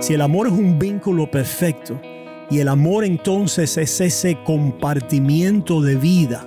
Si 0.00 0.14
el 0.14 0.20
amor 0.20 0.48
es 0.48 0.52
un 0.52 0.78
vínculo 0.78 1.30
perfecto, 1.30 2.00
y 2.52 2.58
el 2.58 2.68
amor 2.68 3.04
entonces 3.04 3.78
es 3.78 3.98
ese 4.00 4.36
compartimiento 4.44 5.80
de 5.80 5.96
vida 5.96 6.46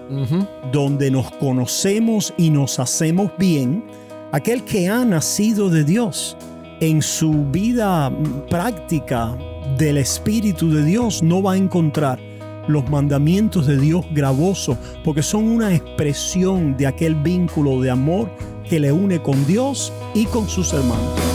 donde 0.72 1.10
nos 1.10 1.32
conocemos 1.32 2.32
y 2.38 2.52
nos 2.52 2.78
hacemos 2.80 3.32
bien, 3.40 3.84
aquel 4.32 4.64
que 4.64 4.88
ha 4.88 5.04
nacido 5.04 5.68
de 5.70 5.84
Dios 5.84 6.38
en 6.80 7.02
su 7.02 7.46
vida 7.46 8.12
práctica 8.52 9.36
del 9.80 9.98
Espíritu 9.98 10.70
de 10.70 10.86
Dios 10.86 11.24
no 11.24 11.42
va 11.42 11.54
a 11.54 11.58
encontrar 11.58 12.20
los 12.68 12.88
mandamientos 12.88 13.66
de 13.66 13.80
Dios 13.80 14.06
gravosos 14.12 14.78
porque 15.04 15.24
son 15.24 15.48
una 15.48 15.74
expresión 15.74 16.78
de 16.78 16.86
aquel 16.86 17.16
vínculo 17.16 17.82
de 17.82 17.90
amor 17.90 18.30
que 18.70 18.80
le 18.80 18.92
une 18.92 19.22
con 19.22 19.44
Dios 19.48 19.92
y 20.14 20.26
con 20.26 20.48
sus 20.48 20.72
hermanos. 20.72 21.35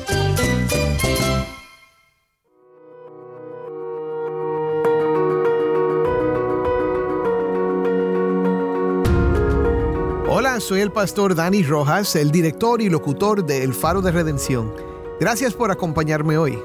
Soy 10.61 10.81
el 10.81 10.91
pastor 10.91 11.33
Dani 11.33 11.63
Rojas, 11.63 12.15
el 12.15 12.31
director 12.31 12.81
y 12.81 12.89
locutor 12.89 13.45
de 13.45 13.63
El 13.63 13.73
Faro 13.73 14.01
de 14.01 14.11
Redención. 14.11 14.71
Gracias 15.19 15.53
por 15.53 15.71
acompañarme 15.71 16.37
hoy. 16.37 16.57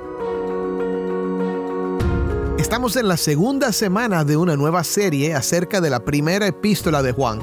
Estamos 2.58 2.96
en 2.96 3.08
la 3.08 3.16
segunda 3.16 3.72
semana 3.72 4.24
de 4.24 4.36
una 4.36 4.54
nueva 4.54 4.84
serie 4.84 5.34
acerca 5.34 5.80
de 5.80 5.88
la 5.90 6.00
primera 6.00 6.46
epístola 6.46 7.02
de 7.02 7.12
Juan. 7.12 7.40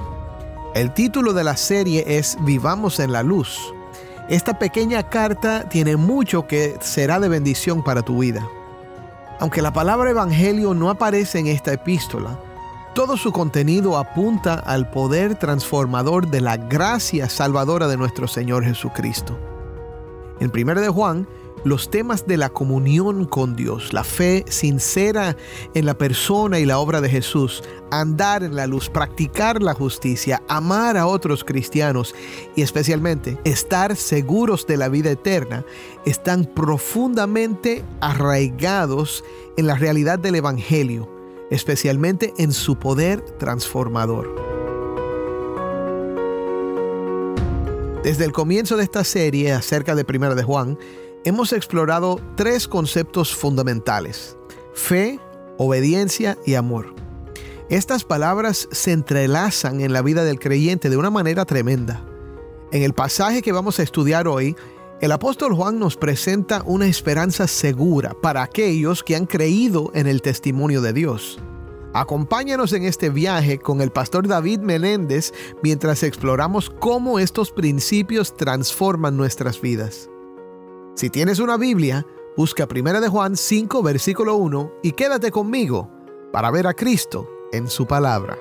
El 0.75 0.93
título 0.93 1.33
de 1.33 1.43
la 1.43 1.57
serie 1.57 2.03
es 2.07 2.37
Vivamos 2.41 2.99
en 2.99 3.11
la 3.11 3.23
Luz. 3.23 3.73
Esta 4.29 4.59
pequeña 4.59 5.09
carta 5.09 5.67
tiene 5.69 5.97
mucho 5.97 6.45
que 6.45 6.77
será 6.81 7.19
de 7.19 7.29
bendición 7.29 7.83
para 7.83 8.03
tu 8.03 8.19
vida. 8.19 8.47
Aunque 9.39 9.61
la 9.61 9.73
palabra 9.73 10.11
evangelio 10.11 10.73
no 10.73 10.91
aparece 10.91 11.39
en 11.39 11.47
esta 11.47 11.73
epístola, 11.73 12.39
todo 12.93 13.17
su 13.17 13.31
contenido 13.31 13.97
apunta 13.97 14.53
al 14.53 14.91
poder 14.91 15.35
transformador 15.35 16.27
de 16.27 16.41
la 16.41 16.57
gracia 16.57 17.27
salvadora 17.27 17.87
de 17.87 17.97
nuestro 17.97 18.27
Señor 18.27 18.63
Jesucristo. 18.63 19.37
En 20.39 20.51
1 20.53 20.79
de 20.79 20.89
Juan, 20.89 21.27
los 21.63 21.89
temas 21.89 22.27
de 22.27 22.37
la 22.37 22.49
comunión 22.49 23.25
con 23.25 23.55
Dios, 23.55 23.93
la 23.93 24.03
fe 24.03 24.45
sincera 24.47 25.35
en 25.73 25.85
la 25.85 25.97
persona 25.97 26.59
y 26.59 26.65
la 26.65 26.77
obra 26.77 27.01
de 27.01 27.09
Jesús, 27.09 27.63
andar 27.89 28.43
en 28.43 28.55
la 28.55 28.67
luz, 28.67 28.89
practicar 28.89 29.63
la 29.63 29.73
justicia, 29.73 30.43
amar 30.47 30.95
a 30.95 31.07
otros 31.07 31.43
cristianos 31.43 32.13
y 32.55 32.61
especialmente 32.61 33.39
estar 33.43 33.95
seguros 33.95 34.67
de 34.67 34.77
la 34.77 34.89
vida 34.89 35.09
eterna, 35.09 35.65
están 36.05 36.45
profundamente 36.45 37.83
arraigados 38.01 39.23
en 39.57 39.65
la 39.65 39.75
realidad 39.75 40.19
del 40.19 40.35
Evangelio 40.35 41.12
especialmente 41.49 42.33
en 42.37 42.51
su 42.51 42.77
poder 42.77 43.21
transformador. 43.37 44.33
Desde 48.03 48.25
el 48.25 48.33
comienzo 48.33 48.75
de 48.75 48.83
esta 48.83 49.03
serie 49.03 49.53
acerca 49.53 49.95
de 49.95 50.03
Primera 50.03 50.35
de 50.35 50.43
Juan, 50.43 50.77
hemos 51.23 51.53
explorado 51.53 52.19
tres 52.35 52.67
conceptos 52.67 53.33
fundamentales: 53.33 54.35
fe, 54.73 55.19
obediencia 55.57 56.37
y 56.45 56.55
amor. 56.55 56.93
Estas 57.69 58.03
palabras 58.03 58.67
se 58.71 58.91
entrelazan 58.91 59.79
en 59.79 59.93
la 59.93 60.01
vida 60.01 60.25
del 60.25 60.39
creyente 60.39 60.89
de 60.89 60.97
una 60.97 61.09
manera 61.09 61.45
tremenda. 61.45 62.05
En 62.71 62.83
el 62.83 62.93
pasaje 62.93 63.41
que 63.41 63.51
vamos 63.51 63.79
a 63.79 63.83
estudiar 63.83 64.27
hoy, 64.27 64.55
el 65.03 65.11
apóstol 65.11 65.53
Juan 65.53 65.79
nos 65.79 65.97
presenta 65.97 66.63
una 66.65 66.87
esperanza 66.87 67.45
segura 67.45 68.15
para 68.21 68.41
aquellos 68.41 69.03
que 69.03 69.17
han 69.17 69.25
creído 69.25 69.91
en 69.93 70.07
el 70.07 70.21
testimonio 70.21 70.81
de 70.81 70.93
Dios. 70.93 71.39
Acompáñanos 71.93 72.71
en 72.71 72.85
este 72.85 73.09
viaje 73.09 73.59
con 73.59 73.81
el 73.81 73.91
pastor 73.91 74.29
David 74.29 74.61
Menéndez 74.61 75.33
mientras 75.61 76.03
exploramos 76.03 76.69
cómo 76.69 77.19
estos 77.19 77.51
principios 77.51 78.37
transforman 78.37 79.17
nuestras 79.17 79.59
vidas. 79.59 80.09
Si 80.95 81.09
tienes 81.09 81.39
una 81.39 81.57
Biblia, 81.57 82.07
busca 82.37 82.65
1 82.73 83.01
de 83.01 83.09
Juan 83.09 83.35
5 83.35 83.83
versículo 83.83 84.37
1 84.37 84.71
y 84.83 84.93
quédate 84.93 85.31
conmigo 85.31 85.91
para 86.31 86.49
ver 86.49 86.65
a 86.65 86.73
Cristo 86.73 87.27
en 87.51 87.67
su 87.67 87.85
palabra. 87.85 88.37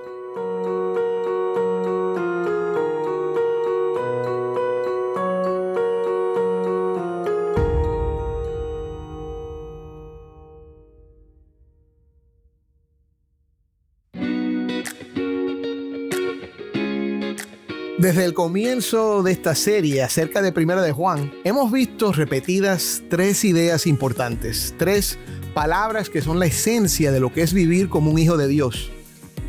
Desde 18.02 18.24
el 18.24 18.34
comienzo 18.34 19.22
de 19.22 19.30
esta 19.30 19.54
serie 19.54 20.02
acerca 20.02 20.42
de 20.42 20.50
Primera 20.50 20.82
de 20.82 20.90
Juan, 20.90 21.32
hemos 21.44 21.70
visto 21.70 22.12
repetidas 22.12 23.00
tres 23.08 23.44
ideas 23.44 23.86
importantes, 23.86 24.74
tres 24.76 25.20
palabras 25.54 26.10
que 26.10 26.20
son 26.20 26.40
la 26.40 26.46
esencia 26.46 27.12
de 27.12 27.20
lo 27.20 27.32
que 27.32 27.42
es 27.42 27.52
vivir 27.52 27.88
como 27.88 28.10
un 28.10 28.18
hijo 28.18 28.36
de 28.36 28.48
Dios. 28.48 28.90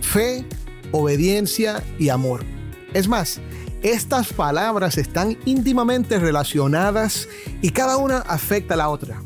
Fe, 0.02 0.46
obediencia 0.92 1.82
y 1.98 2.10
amor. 2.10 2.44
Es 2.94 3.08
más, 3.08 3.42
estas 3.82 4.32
palabras 4.32 5.00
están 5.00 5.36
íntimamente 5.46 6.20
relacionadas 6.20 7.28
y 7.64 7.72
cada 7.72 7.98
una 7.98 8.20
afecta 8.20 8.76
a 8.76 8.78
la 8.78 8.90
otra. 8.90 9.20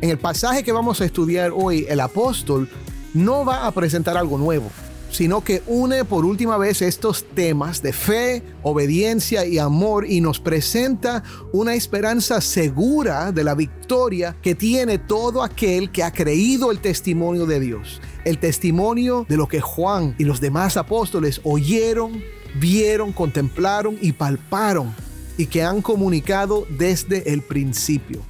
En 0.00 0.10
el 0.10 0.18
pasaje 0.18 0.64
que 0.64 0.72
vamos 0.72 1.00
a 1.00 1.04
estudiar 1.04 1.52
hoy, 1.54 1.86
el 1.88 2.00
apóstol 2.00 2.68
no 3.14 3.44
va 3.44 3.68
a 3.68 3.70
presentar 3.70 4.16
algo 4.16 4.36
nuevo 4.36 4.68
sino 5.16 5.42
que 5.42 5.62
une 5.66 6.04
por 6.04 6.26
última 6.26 6.58
vez 6.58 6.82
estos 6.82 7.24
temas 7.24 7.80
de 7.80 7.94
fe, 7.94 8.42
obediencia 8.62 9.46
y 9.46 9.56
amor 9.58 10.04
y 10.06 10.20
nos 10.20 10.40
presenta 10.40 11.22
una 11.54 11.74
esperanza 11.74 12.42
segura 12.42 13.32
de 13.32 13.42
la 13.42 13.54
victoria 13.54 14.36
que 14.42 14.54
tiene 14.54 14.98
todo 14.98 15.42
aquel 15.42 15.90
que 15.90 16.02
ha 16.02 16.12
creído 16.12 16.70
el 16.70 16.80
testimonio 16.80 17.46
de 17.46 17.60
Dios, 17.60 18.02
el 18.26 18.36
testimonio 18.36 19.24
de 19.26 19.38
lo 19.38 19.48
que 19.48 19.62
Juan 19.62 20.14
y 20.18 20.24
los 20.24 20.42
demás 20.42 20.76
apóstoles 20.76 21.40
oyeron, 21.44 22.22
vieron, 22.60 23.14
contemplaron 23.14 23.96
y 24.02 24.12
palparon 24.12 24.94
y 25.38 25.46
que 25.46 25.62
han 25.62 25.80
comunicado 25.80 26.66
desde 26.76 27.32
el 27.32 27.40
principio. 27.40 28.20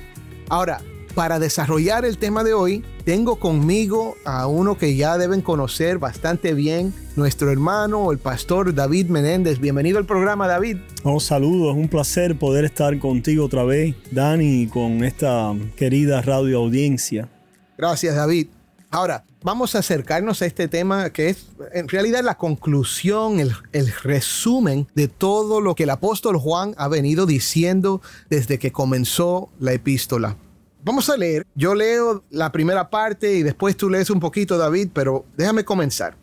Ahora, 0.49 0.81
para 1.17 1.41
desarrollar 1.41 2.05
el 2.05 2.17
tema 2.17 2.45
de 2.45 2.55
hoy, 2.55 2.85
tengo 3.07 3.37
conmigo 3.37 4.17
a 4.25 4.49
uno 4.49 4.77
que 4.77 4.97
ya 4.97 5.17
deben 5.17 5.41
conocer 5.41 5.99
bastante 5.99 6.55
bien, 6.55 6.93
nuestro 7.15 7.53
hermano, 7.53 8.11
el 8.11 8.19
pastor 8.19 8.75
David 8.75 9.07
Menéndez. 9.11 9.61
Bienvenido 9.61 9.99
al 9.99 10.07
programa, 10.07 10.49
David. 10.49 10.79
Un 11.05 11.21
saludo, 11.21 11.71
es 11.71 11.77
un 11.77 11.87
placer 11.87 12.37
poder 12.37 12.65
estar 12.65 12.99
contigo 12.99 13.45
otra 13.45 13.63
vez, 13.63 13.95
Dani, 14.11 14.67
con 14.67 15.05
esta 15.05 15.55
querida 15.77 16.21
radio 16.21 16.59
audiencia. 16.59 17.29
Gracias, 17.79 18.17
David. 18.17 18.49
Ahora, 18.91 19.23
vamos 19.41 19.77
a 19.77 19.79
acercarnos 19.79 20.43
a 20.43 20.47
este 20.47 20.67
tema 20.67 21.11
que 21.11 21.29
es 21.29 21.47
en 21.75 21.87
realidad 21.87 22.25
la 22.25 22.37
conclusión, 22.37 23.39
el, 23.39 23.53
el, 23.73 23.93
resumen 24.03 24.89
de 24.97 25.07
todo 25.07 25.61
lo 25.61 25.77
que 25.77 25.85
el 25.85 25.91
apóstol 25.91 26.39
Juan 26.39 26.75
ha 26.77 26.89
venido 26.89 27.25
diciendo 27.25 28.03
desde 28.31 28.59
que 28.59 28.73
comenzó 28.73 29.49
la 29.61 29.75
epístola. 29.75 30.37
Vamos 30.87 31.11
a 31.11 31.17
leer. 31.17 31.45
Yo 31.57 31.75
leo 31.75 32.23
la 32.31 32.53
primera 32.53 32.89
parte 32.89 33.35
y 33.35 33.43
después 33.43 33.77
tú 33.77 33.91
lees 33.91 34.09
un 34.09 34.21
poquito, 34.21 34.57
David, 34.57 34.91
pero 34.95 35.27
déjame 35.37 35.65
comenzar. 35.65 36.17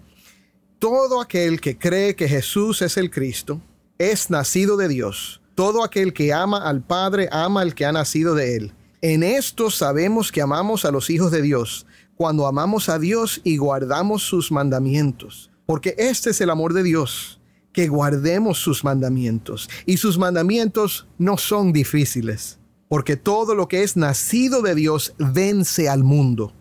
Todo 0.79 1.19
aquel 1.19 1.59
que 1.59 1.77
cree 1.77 2.15
que 2.15 2.29
Jesús 2.29 2.81
es 2.81 2.95
el 2.95 3.11
Cristo 3.11 3.59
es 3.97 4.29
nacido 4.29 4.77
de 4.77 4.87
Dios. 4.87 5.41
Todo 5.53 5.83
aquel 5.83 6.13
que 6.13 6.31
ama 6.31 6.59
al 6.59 6.81
Padre 6.81 7.27
ama 7.29 7.59
al 7.59 7.75
que 7.75 7.85
ha 7.85 7.91
nacido 7.91 8.35
de 8.35 8.55
él. 8.55 8.73
En 9.01 9.23
esto 9.23 9.69
sabemos 9.69 10.31
que 10.31 10.41
amamos 10.41 10.85
a 10.85 10.91
los 10.91 11.09
hijos 11.09 11.29
de 11.29 11.41
Dios, 11.41 11.85
cuando 12.15 12.47
amamos 12.47 12.87
a 12.87 12.99
Dios 12.99 13.41
y 13.43 13.57
guardamos 13.57 14.23
sus 14.23 14.49
mandamientos. 14.49 15.51
Porque 15.65 15.93
este 15.97 16.29
es 16.29 16.39
el 16.39 16.49
amor 16.49 16.71
de 16.71 16.83
Dios, 16.83 17.41
que 17.73 17.89
guardemos 17.89 18.59
sus 18.59 18.85
mandamientos. 18.85 19.69
Y 19.85 19.97
sus 19.97 20.17
mandamientos 20.17 21.05
no 21.17 21.37
son 21.37 21.73
difíciles, 21.73 22.59
porque 22.93 23.17
todo 23.17 23.55
lo 23.55 23.67
que 23.67 23.81
es 23.81 23.97
nacido 23.97 24.61
de 24.61 24.75
Dios 24.75 25.15
vence 25.17 25.89
al 25.89 26.03
mundo. 26.03 26.53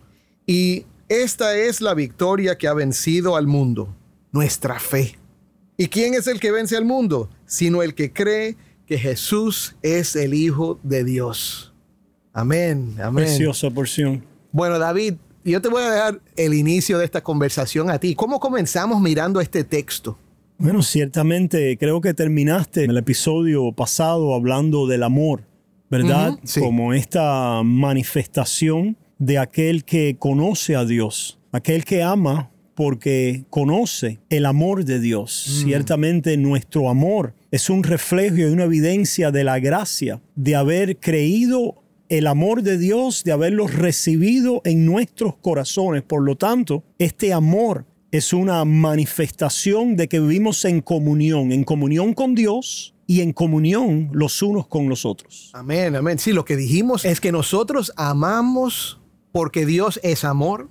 Y 0.46 0.86
esta 1.10 1.58
es 1.58 1.82
la 1.82 1.92
victoria 1.92 2.56
que 2.56 2.68
ha 2.68 2.72
vencido 2.72 3.36
al 3.36 3.46
mundo, 3.46 3.94
nuestra 4.32 4.80
fe. 4.80 5.18
¿Y 5.76 5.88
quién 5.88 6.14
es 6.14 6.26
el 6.28 6.40
que 6.40 6.50
vence 6.50 6.74
al 6.74 6.86
mundo? 6.86 7.28
Sino 7.44 7.82
el 7.82 7.94
que 7.94 8.14
cree 8.14 8.56
que 8.86 8.96
Jesús 8.96 9.76
es 9.82 10.16
el 10.16 10.32
Hijo 10.32 10.80
de 10.82 11.04
Dios. 11.04 11.74
Amén, 12.32 12.96
amén. 12.98 13.26
Preciosa 13.26 13.68
porción. 13.68 14.24
Bueno, 14.52 14.78
David, 14.78 15.16
yo 15.44 15.60
te 15.60 15.68
voy 15.68 15.82
a 15.82 15.90
dejar 15.90 16.20
el 16.36 16.54
inicio 16.54 16.96
de 16.96 17.04
esta 17.04 17.22
conversación 17.22 17.90
a 17.90 17.98
ti. 17.98 18.14
¿Cómo 18.14 18.40
comenzamos 18.40 19.02
mirando 19.02 19.38
este 19.38 19.64
texto? 19.64 20.16
Bueno, 20.56 20.80
ciertamente 20.80 21.76
creo 21.76 22.00
que 22.00 22.14
terminaste 22.14 22.84
el 22.84 22.96
episodio 22.96 23.70
pasado 23.72 24.34
hablando 24.34 24.86
del 24.86 25.02
amor, 25.02 25.42
¿verdad? 25.92 26.38
Sí. 26.42 26.58
Como 26.58 26.94
esta 26.94 27.62
manifestación 27.62 28.96
de 29.18 29.36
aquel 29.36 29.84
que 29.84 30.16
conoce 30.18 30.74
a 30.74 30.86
Dios, 30.86 31.38
aquel 31.52 31.84
que 31.84 32.02
ama 32.02 32.50
porque 32.74 33.44
conoce 33.50 34.18
el 34.30 34.46
amor 34.46 34.86
de 34.86 34.98
Dios. 34.98 35.62
Ciertamente 35.62 36.38
nuestro 36.38 36.88
amor 36.88 37.34
es 37.50 37.68
un 37.68 37.82
reflejo 37.82 38.36
y 38.36 38.44
una 38.44 38.64
evidencia 38.64 39.30
de 39.30 39.44
la 39.44 39.60
gracia 39.60 40.22
de 40.34 40.56
haber 40.56 40.96
creído 40.96 41.82
el 42.08 42.26
amor 42.26 42.62
de 42.62 42.78
Dios, 42.78 43.22
de 43.24 43.32
haberlo 43.32 43.66
recibido 43.66 44.62
en 44.64 44.86
nuestros 44.86 45.36
corazones. 45.36 46.02
Por 46.02 46.22
lo 46.22 46.36
tanto, 46.36 46.84
este 46.98 47.34
amor 47.34 47.84
es 48.10 48.32
una 48.32 48.64
manifestación 48.64 49.96
de 49.96 50.08
que 50.08 50.20
vivimos 50.20 50.64
en 50.64 50.80
comunión, 50.80 51.52
en 51.52 51.64
comunión 51.64 52.14
con 52.14 52.34
Dios 52.34 52.94
y 53.12 53.20
en 53.20 53.34
comunión 53.34 54.08
los 54.14 54.40
unos 54.40 54.66
con 54.68 54.88
los 54.88 55.04
otros. 55.04 55.50
Amén, 55.52 55.94
amén. 55.94 56.18
Sí, 56.18 56.32
lo 56.32 56.46
que 56.46 56.56
dijimos 56.56 57.04
es 57.04 57.20
que 57.20 57.30
nosotros 57.30 57.92
amamos 57.98 59.02
porque 59.32 59.66
Dios 59.66 60.00
es 60.02 60.24
amor, 60.24 60.70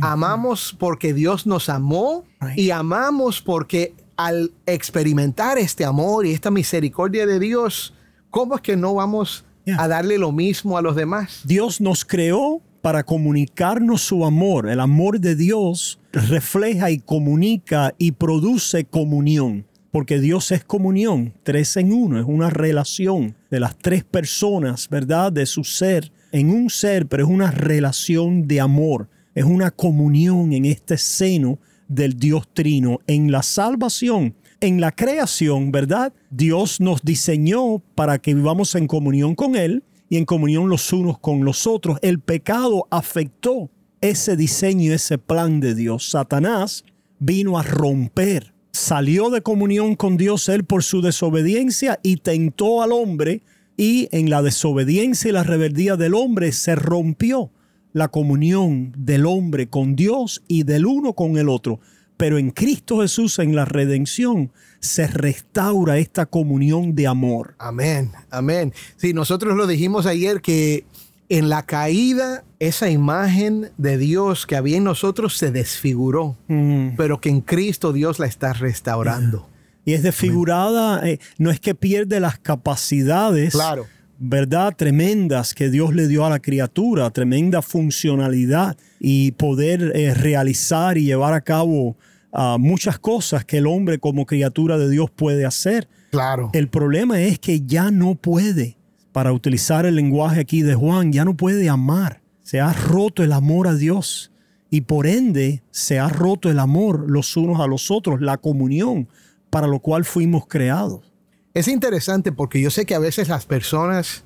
amamos 0.00 0.76
porque 0.78 1.12
Dios 1.12 1.48
nos 1.48 1.68
amó 1.68 2.24
y 2.54 2.70
amamos 2.70 3.42
porque 3.42 3.96
al 4.16 4.52
experimentar 4.66 5.58
este 5.58 5.84
amor 5.84 6.26
y 6.26 6.30
esta 6.30 6.52
misericordia 6.52 7.26
de 7.26 7.40
Dios, 7.40 7.92
¿cómo 8.30 8.54
es 8.54 8.60
que 8.60 8.76
no 8.76 8.94
vamos 8.94 9.44
a 9.76 9.88
darle 9.88 10.16
lo 10.16 10.30
mismo 10.30 10.78
a 10.78 10.82
los 10.82 10.94
demás? 10.94 11.40
Dios 11.44 11.80
nos 11.80 12.04
creó 12.04 12.62
para 12.82 13.02
comunicarnos 13.02 14.02
su 14.02 14.24
amor. 14.24 14.68
El 14.68 14.78
amor 14.78 15.18
de 15.18 15.34
Dios 15.34 15.98
refleja 16.12 16.92
y 16.92 17.00
comunica 17.00 17.96
y 17.98 18.12
produce 18.12 18.84
comunión. 18.84 19.66
Porque 19.90 20.20
Dios 20.20 20.52
es 20.52 20.64
comunión, 20.64 21.34
tres 21.42 21.76
en 21.76 21.92
uno, 21.92 22.20
es 22.20 22.26
una 22.26 22.50
relación 22.50 23.36
de 23.50 23.60
las 23.60 23.76
tres 23.76 24.04
personas, 24.04 24.88
¿verdad? 24.88 25.32
De 25.32 25.46
su 25.46 25.64
ser, 25.64 26.12
en 26.32 26.50
un 26.50 26.70
ser, 26.70 27.06
pero 27.06 27.24
es 27.24 27.30
una 27.30 27.50
relación 27.50 28.46
de 28.46 28.60
amor, 28.60 29.08
es 29.34 29.44
una 29.44 29.70
comunión 29.70 30.52
en 30.52 30.64
este 30.64 30.96
seno 30.96 31.58
del 31.88 32.16
Dios 32.16 32.48
Trino, 32.52 33.00
en 33.08 33.32
la 33.32 33.42
salvación, 33.42 34.36
en 34.60 34.80
la 34.80 34.92
creación, 34.92 35.72
¿verdad? 35.72 36.12
Dios 36.30 36.80
nos 36.80 37.02
diseñó 37.02 37.80
para 37.94 38.18
que 38.18 38.34
vivamos 38.34 38.74
en 38.76 38.86
comunión 38.86 39.34
con 39.34 39.56
Él 39.56 39.82
y 40.08 40.16
en 40.16 40.24
comunión 40.24 40.68
los 40.68 40.92
unos 40.92 41.18
con 41.18 41.44
los 41.44 41.66
otros. 41.66 41.98
El 42.02 42.20
pecado 42.20 42.86
afectó 42.90 43.70
ese 44.00 44.36
diseño, 44.36 44.92
ese 44.92 45.18
plan 45.18 45.60
de 45.60 45.74
Dios. 45.74 46.10
Satanás 46.10 46.84
vino 47.18 47.58
a 47.58 47.62
romper, 47.62 48.54
salió 48.72 49.30
de 49.30 49.42
comunión 49.42 49.96
con 49.96 50.16
Dios 50.16 50.48
él 50.48 50.64
por 50.64 50.82
su 50.82 51.02
desobediencia 51.02 51.98
y 52.02 52.18
tentó 52.18 52.82
al 52.82 52.92
hombre 52.92 53.42
y 53.76 54.08
en 54.12 54.30
la 54.30 54.42
desobediencia 54.42 55.30
y 55.30 55.32
la 55.32 55.42
rebeldía 55.42 55.96
del 55.96 56.14
hombre 56.14 56.52
se 56.52 56.74
rompió 56.74 57.50
la 57.92 58.08
comunión 58.08 58.92
del 58.96 59.26
hombre 59.26 59.68
con 59.68 59.96
Dios 59.96 60.42
y 60.46 60.62
del 60.62 60.86
uno 60.86 61.14
con 61.14 61.36
el 61.38 61.48
otro. 61.48 61.80
Pero 62.16 62.38
en 62.38 62.50
Cristo 62.50 63.00
Jesús, 63.00 63.38
en 63.38 63.56
la 63.56 63.64
redención, 63.64 64.52
se 64.80 65.06
restaura 65.06 65.98
esta 65.98 66.26
comunión 66.26 66.94
de 66.94 67.06
amor. 67.06 67.54
Amén, 67.58 68.12
amén. 68.30 68.74
Sí, 68.96 69.14
nosotros 69.14 69.56
lo 69.56 69.66
dijimos 69.66 70.06
ayer 70.06 70.42
que 70.42 70.84
en 71.30 71.48
la 71.48 71.64
caída 71.64 72.44
esa 72.58 72.90
imagen 72.90 73.70
de 73.78 73.96
Dios 73.96 74.46
que 74.46 74.56
había 74.56 74.76
en 74.76 74.84
nosotros 74.84 75.38
se 75.38 75.50
desfiguró, 75.50 76.36
Mm. 76.48 76.90
pero 76.96 77.20
que 77.20 77.30
en 77.30 77.40
Cristo 77.40 77.92
Dios 77.94 78.18
la 78.18 78.26
está 78.26 78.52
restaurando. 78.52 79.48
Y 79.86 79.94
es 79.94 80.02
desfigurada, 80.02 81.08
eh, 81.08 81.18
no 81.38 81.50
es 81.50 81.58
que 81.60 81.74
pierde 81.74 82.20
las 82.20 82.38
capacidades, 82.38 83.52
Claro. 83.52 83.86
¿verdad? 84.18 84.74
Tremendas 84.76 85.54
que 85.54 85.70
Dios 85.70 85.94
le 85.94 86.06
dio 86.08 86.26
a 86.26 86.30
la 86.30 86.40
criatura, 86.40 87.08
tremenda 87.10 87.62
funcionalidad 87.62 88.76
y 88.98 89.32
poder 89.32 89.92
eh, 89.94 90.12
realizar 90.14 90.98
y 90.98 91.04
llevar 91.04 91.32
a 91.32 91.40
cabo 91.40 91.96
ah, 92.32 92.56
muchas 92.60 92.98
cosas 92.98 93.44
que 93.44 93.58
el 93.58 93.66
hombre 93.66 93.98
como 93.98 94.26
criatura 94.26 94.78
de 94.78 94.88
Dios 94.90 95.10
puede 95.10 95.44
hacer. 95.46 95.88
Claro. 96.10 96.50
El 96.52 96.68
problema 96.68 97.20
es 97.20 97.38
que 97.38 97.62
ya 97.62 97.90
no 97.90 98.14
puede, 98.14 98.76
para 99.12 99.32
utilizar 99.32 99.86
el 99.86 99.96
lenguaje 99.96 100.40
aquí 100.40 100.62
de 100.62 100.74
Juan, 100.74 101.12
ya 101.12 101.24
no 101.24 101.36
puede 101.36 101.68
amar. 101.68 102.20
Se 102.42 102.60
ha 102.60 102.72
roto 102.72 103.22
el 103.22 103.32
amor 103.32 103.68
a 103.68 103.74
Dios 103.74 104.32
y 104.70 104.82
por 104.82 105.06
ende 105.06 105.62
se 105.70 105.98
ha 105.98 106.08
roto 106.08 106.50
el 106.50 106.58
amor 106.58 107.10
los 107.10 107.36
unos 107.36 107.60
a 107.60 107.66
los 107.66 107.90
otros, 107.90 108.20
la 108.20 108.38
comunión 108.38 109.08
para 109.50 109.66
lo 109.66 109.80
cual 109.80 110.04
fuimos 110.04 110.46
creados. 110.46 111.12
Es 111.54 111.66
interesante 111.68 112.30
porque 112.32 112.60
yo 112.60 112.70
sé 112.70 112.86
que 112.86 112.94
a 112.94 113.00
veces 113.00 113.28
las 113.28 113.46
personas 113.46 114.24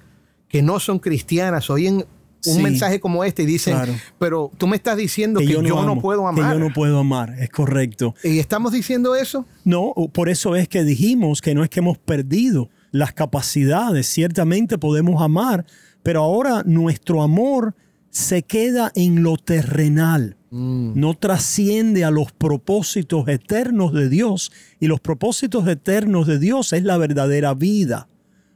que 0.48 0.62
no 0.62 0.78
son 0.81 0.98
cristianas 0.98 1.70
oyen 1.70 2.04
un 2.46 2.56
Sí. 2.56 2.62
mensaje 2.62 3.00
como 3.00 3.25
este 3.25 3.44
y 3.44 3.46
dicen, 3.46 3.75
Claro. 3.75 3.94
pero 4.19 4.50
tú 4.58 4.66
me 4.66 4.76
estás 4.76 4.98
diciendo 4.98 5.40
que, 5.40 5.46
yo, 5.46 5.62
no, 5.62 5.81
amo, 5.81 6.02
puedo 6.02 6.20
Que 6.25 6.28
amar. 6.28 6.52
yo 6.52 6.58
no 6.60 6.70
puedo 6.75 6.98
amar, 6.98 7.34
es 7.38 7.48
correcto. 7.48 8.14
¿Y 8.22 8.38
estamos 8.38 8.72
diciendo 8.72 9.16
eso? 9.16 9.46
No, 9.64 9.94
por 10.12 10.28
eso 10.28 10.54
es 10.54 10.69
que 10.69 10.84
dijimos 10.84 11.40
que 11.40 11.54
no 11.54 11.64
es 11.64 11.70
que 11.70 11.81
hemos 11.81 11.96
perdido 11.96 12.69
las 12.94 13.12
capacidades, 13.12 14.06
ciertamente 14.06 14.79
podemos 14.79 15.20
amar, 15.20 15.67
pero 16.05 16.23
ahora 16.23 16.62
nuestro 16.64 17.25
amor 17.25 17.75
se 18.11 18.44
queda 18.44 18.93
en 18.94 19.25
lo 19.25 19.37
terrenal, 19.37 20.37
no 20.52 21.14
trasciende 21.14 22.05
a 22.05 22.12
los 22.12 22.31
propósitos 22.31 23.26
eternos 23.26 23.93
de 23.93 24.08
Dios 24.08 24.52
y 24.79 24.87
los 24.87 25.00
propósitos 25.00 25.67
eternos 25.67 26.29
de 26.29 26.39
Dios 26.39 26.72
es 26.72 26.84
la 26.84 26.96
verdadera 26.96 27.53
vida. 27.55 28.06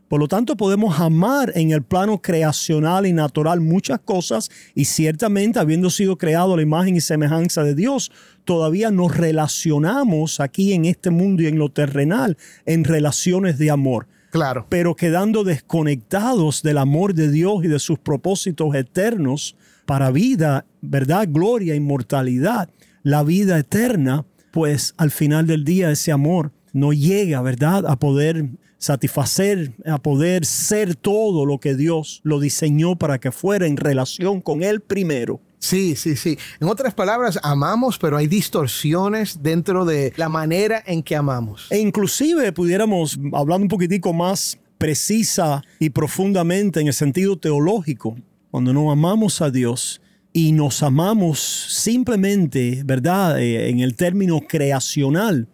Por 0.07 0.21
lo 0.21 0.29
tanto, 0.29 0.57
podemos 0.57 1.01
amar 1.01 1.51
en 1.57 1.73
el 1.73 1.83
plano 1.83 2.23
creacional 2.23 3.07
y 3.07 3.13
natural 3.13 3.61
muchas 3.61 3.99
cosas 3.99 4.51
y 4.73 4.85
ciertamente 4.85 5.59
habiendo 5.59 5.91
sido 5.91 6.17
creado 6.17 6.55
a 6.55 6.57
la 6.57 6.63
imagen 6.63 6.95
y 6.95 7.01
semejanza 7.01 7.65
de 7.65 7.75
Dios, 7.75 8.13
todavía 8.45 8.93
nos 8.93 9.17
relacionamos 9.17 10.39
aquí 10.39 10.75
en 10.75 10.85
este 10.85 11.11
mundo 11.11 11.43
y 11.43 11.49
en 11.49 11.59
lo 11.59 11.71
terrenal 11.71 12.39
en 12.67 12.85
relaciones 12.85 13.59
de 13.59 13.73
amor, 13.73 14.07
Claro. 14.31 14.67
pero 14.69 14.95
quedando 14.95 15.43
desconectados 15.43 16.63
del 16.63 16.79
amor 16.79 17.15
de 17.15 17.31
Dios 17.31 17.65
y 17.65 17.69
de 17.69 17.79
sus 17.79 17.99
propósitos 17.99 18.75
eternos 18.75 19.57
para 19.87 20.11
vida, 20.11 20.67
verdad, 20.83 21.27
gloria, 21.31 21.75
inmortalidad, 21.75 22.69
la 23.03 23.23
vida 23.23 23.59
eterna, 23.59 24.27
pues 24.53 24.95
al 24.99 25.11
final 25.11 25.47
del 25.47 25.65
día 25.65 25.91
ese 25.91 26.13
amor 26.13 26.53
no 26.73 26.93
llega, 26.93 27.41
¿verdad?, 27.41 27.87
a 27.87 27.99
poder 27.99 28.51
satisfacer, 28.79 29.73
a 29.87 29.99
poder 29.99 30.45
ser 30.45 30.95
todo 30.95 31.47
lo 31.47 31.59
que 31.59 31.75
Dios 31.75 32.21
lo 32.23 32.39
diseñó 32.39 32.97
para 32.97 33.19
que 33.19 33.33
fuera 33.33 33.67
en 33.67 33.77
relación 33.77 34.41
con 34.41 34.63
Él 34.63 34.81
primero. 34.81 35.41
Sí, 35.59 35.97
sí, 35.97 36.17
sí. 36.17 36.39
En 36.61 36.69
otras 36.69 36.95
palabras, 36.95 37.39
amamos, 37.43 37.99
pero 37.99 38.17
hay 38.17 38.27
distorsiones 38.27 39.43
dentro 39.43 39.85
de 39.85 40.13
la 40.17 40.29
manera 40.29 40.83
en 40.87 41.03
que 41.03 41.17
amamos. 41.17 41.67
E 41.71 41.79
inclusive 41.79 42.53
pudiéramos, 42.53 43.19
hablando 43.33 43.65
un 43.65 43.69
poquitico 43.69 44.13
más 44.13 44.59
precisa 44.79 45.63
y 45.81 45.91
profundamente 45.91 46.81
en 46.81 46.87
el 46.87 46.95
sentido 46.95 47.37
teológico, 47.37 48.17
cuando 48.51 48.73
no 48.73 48.91
amamos 48.91 49.43
a 49.43 49.51
Dios 49.51 50.01
y 50.33 50.53
nos 50.53 50.83
amamos 50.83 51.41
simplemente, 51.41 52.83
¿verdad? 52.85 53.41
Eh, 53.41 53.69
en 53.71 53.81
el 53.81 53.97
término 53.97 54.41
creacional, 54.41 55.49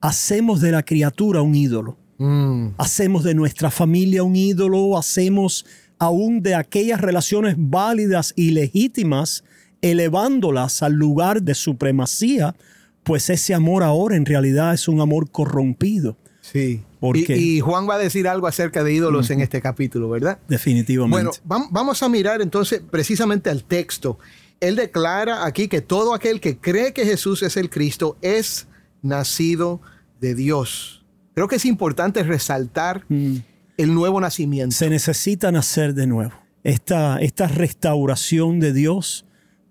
hacemos 0.00 0.60
de 0.60 0.72
la 0.72 0.82
criatura 0.82 1.40
un 1.42 1.54
ídolo. 1.54 1.96
Mm, 2.18 2.68
Hacemos 2.78 3.24
de 3.24 3.34
nuestra 3.34 3.70
familia 3.70 4.22
un 4.22 4.36
ídolo, 4.36 4.96
hacemos 4.96 5.66
aún 5.98 6.42
de 6.42 6.54
aquellas 6.54 7.00
relaciones 7.00 7.54
válidas 7.58 8.32
y 8.36 8.50
legítimas, 8.50 9.44
elevándolas 9.80 10.82
al 10.82 10.92
lugar 10.94 11.42
de 11.42 11.54
supremacía, 11.54 12.54
pues 13.02 13.30
ese 13.30 13.54
amor 13.54 13.82
ahora 13.82 14.16
en 14.16 14.26
realidad 14.26 14.74
es 14.74 14.88
un 14.88 15.00
amor 15.00 15.30
corrompido. 15.30 16.16
sí. 16.40 16.82
¿Por 16.98 17.14
y, 17.18 17.26
y 17.30 17.60
Juan 17.60 17.86
va 17.86 17.96
a 17.96 17.98
decir 17.98 18.26
algo 18.26 18.46
acerca 18.46 18.82
de 18.82 18.94
ídolos 18.94 19.28
en 19.30 19.42
este 19.42 19.60
capítulo, 19.60 20.08
¿verdad? 20.08 20.38
Definitivamente. 20.48 21.14
Bueno, 21.14 21.30
vam- 21.46 21.68
vamos 21.70 22.02
a 22.02 22.08
mirar 22.08 22.40
entonces 22.40 22.80
precisamente 22.90 23.50
al 23.50 23.64
texto. 23.64 24.18
Él 24.60 24.76
declara 24.76 25.44
aquí 25.44 25.68
que 25.68 25.82
todo 25.82 26.14
aquel 26.14 26.40
que 26.40 26.56
cree 26.56 26.94
que 26.94 27.04
Jesús 27.04 27.42
es 27.42 27.58
el 27.58 27.68
Cristo 27.68 28.16
es 28.22 28.66
nacido 29.02 29.82
de 30.22 30.34
Dios. 30.34 31.04
Creo 31.34 31.48
que 31.48 31.56
es 31.56 31.66
importante 31.66 32.22
resaltar 32.22 33.04
Mm. 33.10 33.36
El 33.76 33.94
nuevo 33.94 34.20
nacimiento. 34.20 34.74
Se 34.74 34.90
necesita 34.90 35.52
nacer 35.52 35.94
de 35.94 36.06
nuevo. 36.06 36.32
Esta, 36.64 37.18
esta 37.18 37.46
restauración 37.46 38.58
de 38.58 38.72
Dios 38.72 39.24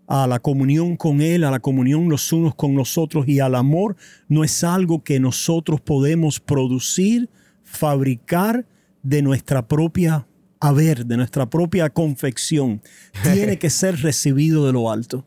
a 0.07 0.27
la 0.27 0.39
comunión 0.39 0.95
con 0.97 1.21
Él, 1.21 1.43
a 1.43 1.51
la 1.51 1.59
comunión 1.59 2.09
los 2.09 2.31
unos 2.31 2.55
con 2.55 2.75
nosotros 2.75 3.27
y 3.27 3.39
al 3.39 3.55
amor, 3.55 3.95
no 4.27 4.43
es 4.43 4.63
algo 4.63 5.03
que 5.03 5.19
nosotros 5.19 5.81
podemos 5.81 6.39
producir, 6.39 7.29
fabricar 7.63 8.65
de 9.01 9.21
nuestra 9.21 9.67
propia 9.67 10.27
haber, 10.59 11.05
de 11.05 11.17
nuestra 11.17 11.50
propia 11.50 11.89
confección. 11.89 12.81
Tiene 13.24 13.57
que 13.57 13.69
ser 13.69 14.01
recibido 14.01 14.65
de 14.65 14.74
lo 14.74 14.91
alto. 14.91 15.25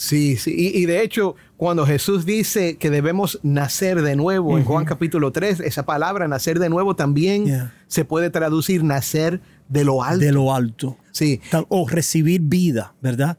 Sí, 0.00 0.36
sí. 0.36 0.54
Y, 0.56 0.78
y 0.80 0.86
de 0.86 1.02
hecho, 1.02 1.34
cuando 1.56 1.84
Jesús 1.84 2.24
dice 2.24 2.76
que 2.76 2.88
debemos 2.88 3.40
nacer 3.42 4.00
de 4.02 4.14
nuevo, 4.14 4.56
en 4.56 4.62
Juan 4.64 4.84
capítulo 4.84 5.32
3, 5.32 5.58
esa 5.58 5.84
palabra 5.84 6.28
nacer 6.28 6.60
de 6.60 6.68
nuevo 6.68 6.94
también 6.94 7.46
Yeah. 7.46 7.74
se 7.88 8.04
puede 8.04 8.30
traducir 8.30 8.84
nacer 8.84 9.40
de 9.68 9.82
lo 9.82 10.04
alto. 10.04 10.24
De 10.24 10.30
lo 10.30 10.54
alto. 10.54 10.96
Sí, 11.10 11.40
O 11.68 11.88
recibir 11.88 12.42
vida, 12.42 12.94
¿verdad? 13.02 13.38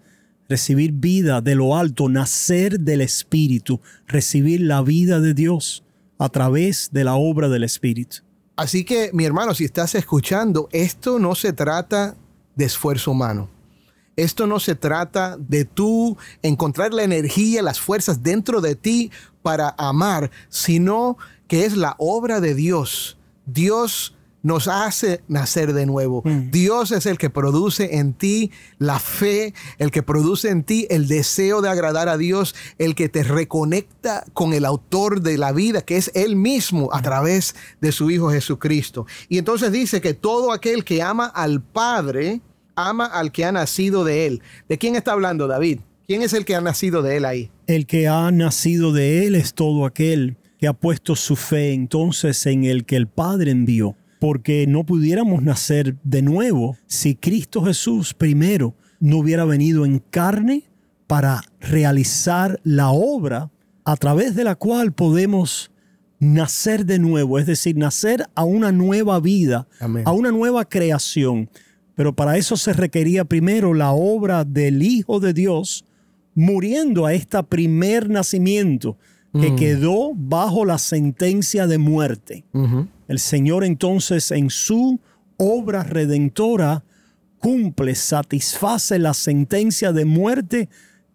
Recibir 0.50 0.92
vida 0.92 1.40
de 1.40 1.56
lo 1.56 1.78
alto, 1.78 2.10
nacer 2.10 2.82
del 2.82 3.00
Espíritu, 3.00 3.80
recibir 4.06 4.60
la 4.60 4.82
vida 4.82 5.22
de 5.22 5.34
Dios 5.34 5.86
a 6.18 6.28
través 6.28 6.90
de 6.92 7.06
la 7.06 7.16
obra 7.16 7.48
del 7.48 7.64
Espíritu. 7.64 8.18
Así 8.58 8.84
que, 8.84 9.12
mi 9.14 9.24
hermano, 9.24 9.54
si 9.54 9.64
estás 9.64 9.96
escuchando, 9.96 10.68
esto 10.74 11.20
no 11.20 11.36
se 11.36 11.54
trata 11.54 12.18
de 12.58 12.66
esfuerzo 12.66 13.12
humano. 13.12 13.50
Esto 14.24 14.48
no 14.48 14.60
se 14.60 14.76
trata 14.76 15.38
de 15.38 15.66
tú 15.66 16.18
encontrar 16.42 16.94
la 16.94 17.04
energía, 17.04 17.62
las 17.62 17.80
fuerzas 17.80 18.22
dentro 18.22 18.62
de 18.62 18.76
ti 18.76 19.12
para 19.42 19.76
amar, 19.78 20.32
sino 20.50 21.18
que 21.48 21.66
es 21.66 21.78
la 21.78 21.96
obra 21.98 22.42
de 22.42 22.54
Dios. 22.54 23.18
Dios 23.46 24.14
nos 24.42 24.68
hace 24.68 25.22
nacer 25.28 25.74
de 25.74 25.86
nuevo. 25.86 26.24
Dios 26.26 26.92
es 26.92 27.06
el 27.06 27.18
que 27.18 27.30
produce 27.30 27.98
en 27.98 28.14
ti 28.14 28.52
la 28.78 29.00
fe, 29.00 29.54
el 29.78 29.92
que 29.92 30.04
produce 30.04 30.50
en 30.50 30.64
ti 30.64 30.88
el 30.90 31.08
deseo 31.08 31.62
de 31.62 31.70
agradar 31.70 32.08
a 32.10 32.18
Dios, 32.18 32.56
el 32.78 32.96
que 32.96 33.10
te 33.10 33.24
reconecta 33.24 34.26
con 34.34 34.54
el 34.54 34.66
autor 34.66 35.22
de 35.22 35.38
la 35.38 35.52
vida, 35.52 35.82
que 35.82 35.98
es 35.98 36.12
Él 36.14 36.36
mismo 36.36 36.90
a 36.94 37.02
través 37.02 37.56
de 37.82 37.92
su 37.92 38.12
Hijo 38.12 38.32
Jesucristo. 38.32 39.06
Y 39.28 39.38
entonces 39.38 39.72
dice 39.72 40.02
que 40.02 40.14
todo 40.14 40.52
aquel 40.52 40.84
que 40.86 41.02
ama 41.02 41.26
al 41.26 41.62
Padre, 41.62 42.42
ama 42.88 43.06
al 43.06 43.32
que 43.32 43.46
ha 43.46 43.52
nacido 43.52 44.04
de 44.04 44.26
Él. 44.28 44.42
¿De 44.68 44.78
quién 44.78 44.96
está 44.96 45.12
hablando 45.14 45.48
David? 45.48 45.80
¿Quién 46.08 46.22
es 46.22 46.34
el 46.34 46.46
que 46.46 46.56
ha 46.56 46.62
nacido 46.62 47.02
de 47.02 47.18
Él 47.18 47.26
ahí? 47.26 47.52
El 47.68 47.86
que 47.86 48.08
ha 48.08 48.32
nacido 48.32 48.92
de 48.94 49.26
Él 49.28 49.36
es 49.36 49.54
todo 49.54 49.86
aquel 49.86 50.38
que 50.58 50.68
ha 50.68 50.74
puesto 50.74 51.16
su 51.16 51.36
fe 51.36 51.74
entonces 51.74 52.46
en 52.46 52.64
el 52.64 52.86
que 52.86 52.96
el 52.96 53.08
Padre 53.08 53.52
envió. 53.52 53.96
Porque 54.20 54.66
no 54.68 54.86
pudiéramos 54.86 55.44
nacer 55.44 55.96
de 56.04 56.22
nuevo 56.22 56.76
si 56.88 57.16
Cristo 57.16 57.64
Jesús 57.64 58.14
primero 58.14 58.76
no 59.00 59.18
hubiera 59.20 59.46
venido 59.46 59.86
en 59.86 60.00
carne 60.00 60.64
para 61.08 61.42
realizar 61.62 62.60
la 62.64 62.90
obra 62.90 63.50
a 63.86 63.96
través 63.96 64.36
de 64.36 64.44
la 64.44 64.56
cual 64.56 64.92
podemos 64.92 65.72
nacer 66.20 66.86
de 66.86 67.00
nuevo, 67.00 67.40
es 67.40 67.46
decir, 67.46 67.78
nacer 67.78 68.26
a 68.36 68.44
una 68.44 68.72
nueva 68.72 69.20
vida, 69.20 69.68
Amén. 69.80 70.04
a 70.06 70.12
una 70.12 70.32
nueva 70.32 70.66
creación. 70.66 71.50
Pero 72.00 72.16
para 72.16 72.38
eso 72.38 72.56
se 72.56 72.72
requería 72.72 73.26
primero 73.26 73.74
la 73.74 73.92
obra 73.92 74.46
del 74.46 74.84
Hijo 74.84 75.20
de 75.20 75.34
Dios 75.34 75.84
muriendo 76.34 77.06
a 77.06 77.14
este 77.14 77.44
primer 77.44 78.10
nacimiento 78.10 78.98
que 79.34 79.54
quedó 79.58 80.14
bajo 80.16 80.64
la 80.64 80.78
sentencia 80.78 81.68
de 81.68 81.78
muerte. 81.78 82.46
El 83.10 83.20
Señor 83.20 83.66
entonces 83.66 84.32
en 84.32 84.50
su 84.50 85.02
obra 85.36 85.84
redentora 85.84 86.86
cumple, 87.38 87.96
satisface 87.96 88.98
la 88.98 89.14
sentencia 89.14 89.92
de 89.92 90.06
muerte 90.06 90.70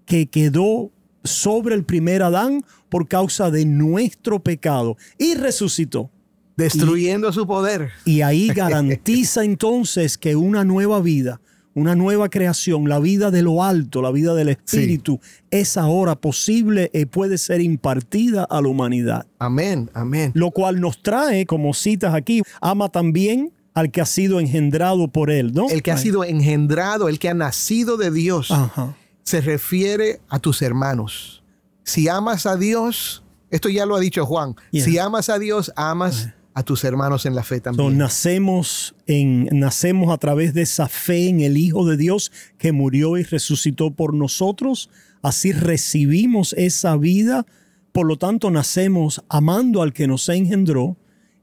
que 0.05 0.27
quedó 0.27 0.91
sobre 1.23 1.77
el 1.77 1.85
primer 1.85 2.23
Adán 2.23 2.63
por 2.91 3.09
causa 3.09 3.51
de 3.51 3.65
nuestro 3.65 4.41
pecado 4.41 4.99
y 5.17 5.33
resucitó. 5.33 6.11
Destruyendo 6.57 7.33
su 7.33 7.47
poder. 7.47 7.91
Y 8.05 8.23
ahí 8.23 8.49
garantiza 8.49 9.45
entonces 9.45 10.17
que 10.19 10.37
una 10.37 10.65
nueva 10.65 11.01
vida, 11.01 11.41
una 11.75 11.97
nueva 11.97 12.29
creación, 12.29 12.89
la 12.89 13.01
vida 13.01 13.31
de 13.33 13.43
lo 13.43 13.65
alto, 13.65 14.01
la 14.01 14.13
vida 14.13 14.35
del 14.35 14.49
Espíritu, 14.51 15.21
es 15.51 15.77
ahora 15.77 16.15
posible 16.15 16.91
y 16.95 17.07
puede 17.07 17.37
ser 17.39 17.61
impartida 17.61 18.45
a 18.45 18.61
la 18.63 18.69
humanidad. 18.69 19.27
Amén, 19.41 19.91
amén. 19.95 20.31
Lo 20.35 20.53
cual 20.53 20.81
nos 20.81 21.03
trae, 21.03 21.47
como 21.47 21.75
citas 21.75 22.15
aquí, 22.15 22.43
ama 22.61 22.89
también 22.89 23.53
al 23.75 23.91
que 23.91 24.01
ha 24.01 24.07
sido 24.07 24.39
engendrado 24.39 25.09
por 25.09 25.33
él, 25.33 25.53
¿no? 25.53 25.69
El 25.69 25.83
que 25.83 25.91
ha 25.91 25.99
sido 25.99 26.23
engendrado, 26.23 27.09
el 27.09 27.19
que 27.19 27.29
ha 27.29 27.35
nacido 27.35 27.97
de 27.97 28.13
Dios, 28.13 28.53
Ajá. 28.53 28.95
se 29.25 29.41
refiere 29.41 30.21
a 30.29 30.39
tus 30.39 30.63
hermanos. 30.63 31.43
Si 31.83 32.07
amas 32.09 32.47
a 32.47 32.57
Dios, 32.57 33.25
esto 33.51 33.69
ya 33.69 33.85
lo 33.85 33.97
ha 33.97 34.01
dicho 34.01 34.25
Juan, 34.27 34.55
Yeah. 34.71 34.85
si 34.85 34.99
amas 34.99 35.29
a 35.29 35.41
Dios, 35.41 35.73
amas 35.75 36.29
a 36.55 36.63
tus 36.63 36.85
hermanos 36.85 37.27
en 37.27 37.35
la 37.35 37.43
fe 37.43 37.57
So, 37.57 37.63
también. 37.63 37.99
nacemos, 37.99 38.95
en, 39.07 39.49
nacemos 39.53 40.13
a 40.13 40.19
través 40.19 40.55
de 40.55 40.63
esa 40.63 40.89
fe 40.89 41.29
en 41.29 41.41
el 41.41 41.57
Hijo 41.57 41.85
de 41.85 41.97
Dios 41.97 42.31
que 42.59 42.71
murió 42.73 43.19
y 43.19 43.25
resucitó 43.25 43.91
por 43.91 44.15
nosotros. 44.15 44.89
Así 45.21 45.53
recibimos 45.53 46.53
esa 46.55 46.97
vida. 46.97 47.45
Por 47.93 48.07
lo 48.07 48.17
tanto, 48.17 48.51
nacemos 48.51 49.23
amando 49.29 49.83
al 49.83 49.93
que 49.93 50.07
nos 50.07 50.29
engendró 50.29 50.97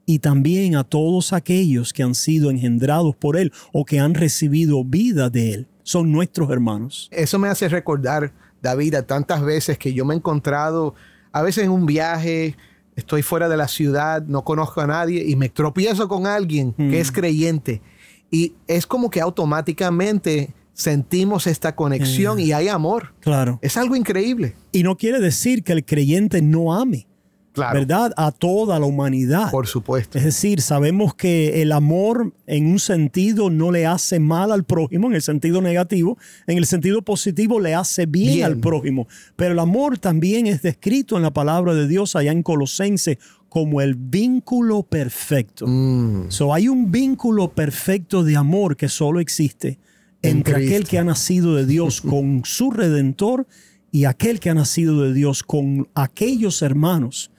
y 0.05 0.19
también 0.19 0.75
a 0.75 0.83
todos 0.83 1.33
aquellos 1.33 1.93
que 1.93 2.03
han 2.03 2.15
sido 2.15 2.49
engendrados 2.49 3.15
por 3.15 3.37
Él 3.37 3.51
o 3.73 3.85
que 3.85 3.99
han 3.99 4.13
recibido 4.13 4.83
vida 4.83 5.29
de 5.29 5.53
Él. 5.53 5.67
Son 5.83 6.11
nuestros 6.11 6.49
hermanos. 6.49 7.09
Eso 7.11 7.37
me 7.37 7.49
hace 7.49 7.67
recordar, 7.67 8.33
David, 8.61 8.95
a 8.95 9.05
tantas 9.05 9.43
veces 9.43 9.77
que 9.77 9.93
yo 9.93 10.05
me 10.05 10.13
he 10.13 10.17
encontrado, 10.17 10.95
a 11.31 11.41
veces 11.41 11.65
en 11.65 11.71
un 11.71 11.85
viaje, 11.85 12.55
estoy 12.95 13.21
fuera 13.21 13.49
de 13.49 13.57
la 13.57 13.67
ciudad, 13.67 14.23
no 14.23 14.43
conozco 14.43 14.81
a 14.81 14.87
nadie 14.87 15.23
y 15.27 15.35
me 15.35 15.49
tropiezo 15.49 16.07
con 16.07 16.27
alguien 16.27 16.73
que 16.73 16.99
es 16.99 17.11
creyente. 17.11 17.81
Y 18.29 18.53
es 18.67 18.87
como 18.87 19.09
que 19.09 19.21
automáticamente 19.21 20.53
sentimos 20.73 21.47
esta 21.47 21.75
conexión 21.75 22.39
y 22.39 22.53
hay 22.53 22.67
amor. 22.67 23.13
Claro. 23.19 23.59
Es 23.61 23.77
algo 23.77 23.95
increíble. 23.95 24.55
Y 24.71 24.83
no 24.83 24.97
quiere 24.97 25.19
decir 25.19 25.63
que 25.63 25.73
el 25.73 25.85
creyente 25.85 26.41
no 26.41 26.73
ame, 26.73 27.07
Claro. 27.53 27.79
¿verdad? 27.79 28.13
A 28.15 28.31
toda 28.31 28.79
la 28.79 28.85
humanidad. 28.85 29.51
Por 29.51 29.67
supuesto. 29.67 30.17
Es 30.17 30.23
decir, 30.23 30.61
sabemos 30.61 31.15
que 31.15 31.61
el 31.61 31.73
amor 31.73 32.33
en 32.47 32.67
un 32.67 32.79
sentido 32.79 33.49
no 33.49 33.71
le 33.71 33.85
hace 33.85 34.19
mal 34.19 34.51
al 34.51 34.63
prójimo, 34.63 35.07
en 35.07 35.15
el 35.15 35.21
sentido 35.21 35.61
negativo, 35.61 36.17
en 36.47 36.57
el 36.57 36.65
sentido 36.65 37.01
positivo 37.01 37.59
le 37.59 37.75
hace 37.75 38.05
bien, 38.05 38.35
Bien. 38.35 38.45
al 38.45 38.57
prójimo. 38.57 39.07
Pero 39.35 39.51
el 39.51 39.59
amor 39.59 39.97
también 39.97 40.47
es 40.47 40.61
descrito 40.61 41.17
en 41.17 41.23
la 41.23 41.31
palabra 41.31 41.73
de 41.73 41.87
Dios 41.87 42.15
allá 42.15 42.31
en 42.31 42.41
Colosense 42.41 43.19
como 43.49 43.81
el 43.81 43.95
vínculo 43.95 44.83
perfecto. 44.83 45.65
Mm. 45.67 46.31
So, 46.31 46.53
hay 46.53 46.69
un 46.69 46.89
vínculo 46.89 47.51
perfecto 47.51 48.23
de 48.23 48.37
amor 48.37 48.77
que 48.77 48.87
solo 48.87 49.19
existe 49.19 49.77
En 50.21 50.37
entre 50.37 50.55
aquel 50.55 50.87
que 50.87 50.99
ha 50.99 51.03
nacido 51.03 51.57
de 51.57 51.65
Dios 51.65 51.99
con 52.01 52.43
su 52.45 52.71
redentor 52.71 53.45
y 53.91 54.05
aquel 54.05 54.39
que 54.39 54.49
ha 54.49 54.53
nacido 54.53 55.01
de 55.01 55.13
Dios 55.13 55.43
con 55.43 55.89
aquellos 55.95 56.61
hermanos 56.61 57.29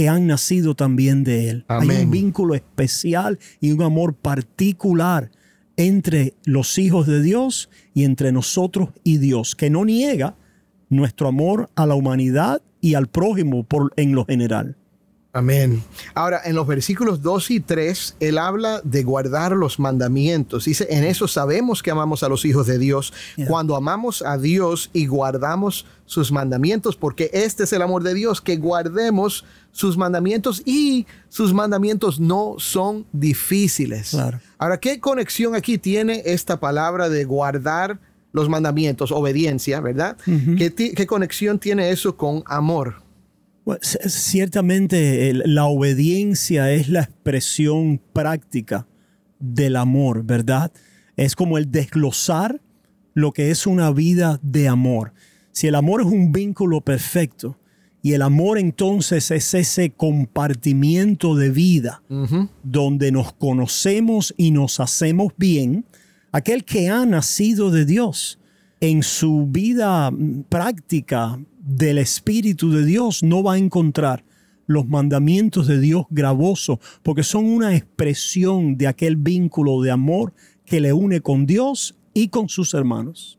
que 0.00 0.08
han 0.08 0.26
nacido 0.26 0.74
también 0.74 1.24
de 1.24 1.50
él. 1.50 1.64
Hay 1.68 1.86
un 1.90 2.10
vínculo 2.10 2.54
especial 2.54 3.38
y 3.60 3.72
un 3.72 3.82
amor 3.82 4.14
particular 4.14 5.30
entre 5.76 6.32
los 6.46 6.78
hijos 6.78 7.06
de 7.06 7.20
Dios 7.20 7.68
y 7.92 8.04
entre 8.04 8.32
nosotros 8.32 8.88
y 9.04 9.18
Dios, 9.18 9.54
que 9.54 9.68
no 9.68 9.84
niega 9.84 10.36
nuestro 10.88 11.28
amor 11.28 11.68
a 11.74 11.84
la 11.84 11.96
humanidad 11.96 12.62
y 12.80 12.94
al 12.94 13.08
prójimo 13.08 13.62
por, 13.62 13.92
en 13.96 14.14
lo 14.14 14.24
general. 14.24 14.78
Amén. 15.32 15.84
Ahora, 16.12 16.40
en 16.44 16.56
los 16.56 16.66
versículos 16.66 17.22
2 17.22 17.52
y 17.52 17.60
3, 17.60 18.16
él 18.18 18.36
habla 18.36 18.80
de 18.82 19.04
guardar 19.04 19.52
los 19.52 19.78
mandamientos. 19.78 20.64
Dice, 20.64 20.88
en 20.90 21.04
eso 21.04 21.28
sabemos 21.28 21.84
que 21.84 21.92
amamos 21.92 22.24
a 22.24 22.28
los 22.28 22.44
hijos 22.44 22.66
de 22.66 22.78
Dios, 22.80 23.12
cuando 23.46 23.76
amamos 23.76 24.22
a 24.22 24.38
Dios 24.38 24.90
y 24.92 25.06
guardamos 25.06 25.86
sus 26.04 26.32
mandamientos, 26.32 26.96
porque 26.96 27.30
este 27.32 27.62
es 27.62 27.72
el 27.72 27.82
amor 27.82 28.02
de 28.02 28.14
Dios, 28.14 28.40
que 28.40 28.56
guardemos 28.56 29.44
sus 29.70 29.96
mandamientos 29.96 30.62
y 30.66 31.06
sus 31.28 31.54
mandamientos 31.54 32.18
no 32.18 32.56
son 32.58 33.06
difíciles. 33.12 34.10
Claro. 34.10 34.40
Ahora, 34.58 34.80
¿qué 34.80 34.98
conexión 34.98 35.54
aquí 35.54 35.78
tiene 35.78 36.22
esta 36.26 36.58
palabra 36.58 37.08
de 37.08 37.24
guardar 37.24 38.00
los 38.32 38.48
mandamientos, 38.48 39.12
obediencia, 39.12 39.80
verdad? 39.80 40.16
¿Qué, 40.58 40.70
ti- 40.70 40.92
¿Qué 40.94 41.06
conexión 41.06 41.60
tiene 41.60 41.90
eso 41.90 42.16
con 42.16 42.42
amor? 42.46 42.96
Bueno, 43.70 43.82
ciertamente 43.84 45.32
la 45.32 45.66
obediencia 45.66 46.72
es 46.72 46.88
la 46.88 47.02
expresión 47.02 48.00
práctica 48.12 48.88
del 49.38 49.76
amor, 49.76 50.24
¿verdad? 50.24 50.72
Es 51.16 51.36
como 51.36 51.56
el 51.56 51.70
desglosar 51.70 52.60
lo 53.14 53.30
que 53.30 53.52
es 53.52 53.68
una 53.68 53.92
vida 53.92 54.40
de 54.42 54.66
amor. 54.66 55.12
Si 55.52 55.68
el 55.68 55.76
amor 55.76 56.00
es 56.00 56.08
un 56.08 56.32
vínculo 56.32 56.80
perfecto 56.80 57.58
Y 58.02 58.14
el 58.14 58.22
amor 58.22 58.58
entonces 58.58 59.30
es 59.30 59.54
ese 59.54 59.90
compartimiento 59.90 61.36
de 61.36 61.50
vida 61.50 62.02
donde 62.64 63.12
nos 63.12 63.32
conocemos 63.34 64.34
y 64.36 64.50
nos 64.50 64.80
hacemos 64.80 65.32
bien. 65.36 65.84
Aquel 66.32 66.64
que 66.64 66.88
ha 66.88 67.06
nacido 67.06 67.70
de 67.70 67.84
Dios 67.84 68.40
en 68.80 69.02
su 69.02 69.46
vida 69.46 70.10
práctica 70.48 71.38
del 71.58 71.98
Espíritu 71.98 72.72
de 72.72 72.84
Dios 72.84 73.22
no 73.22 73.42
va 73.42 73.54
a 73.54 73.58
encontrar 73.58 74.24
los 74.66 74.88
mandamientos 74.88 75.66
de 75.66 75.78
Dios 75.80 76.06
gravosos 76.10 76.78
porque 77.02 77.22
son 77.22 77.44
una 77.44 77.76
expresión 77.76 78.76
de 78.78 78.86
aquel 78.86 79.16
vínculo 79.16 79.82
de 79.82 79.90
amor 79.90 80.32
que 80.64 80.80
le 80.80 80.92
une 80.92 81.20
con 81.20 81.44
Dios 81.44 81.96
y 82.14 82.28
con 82.28 82.48
sus 82.48 82.72
hermanos. 82.74 83.38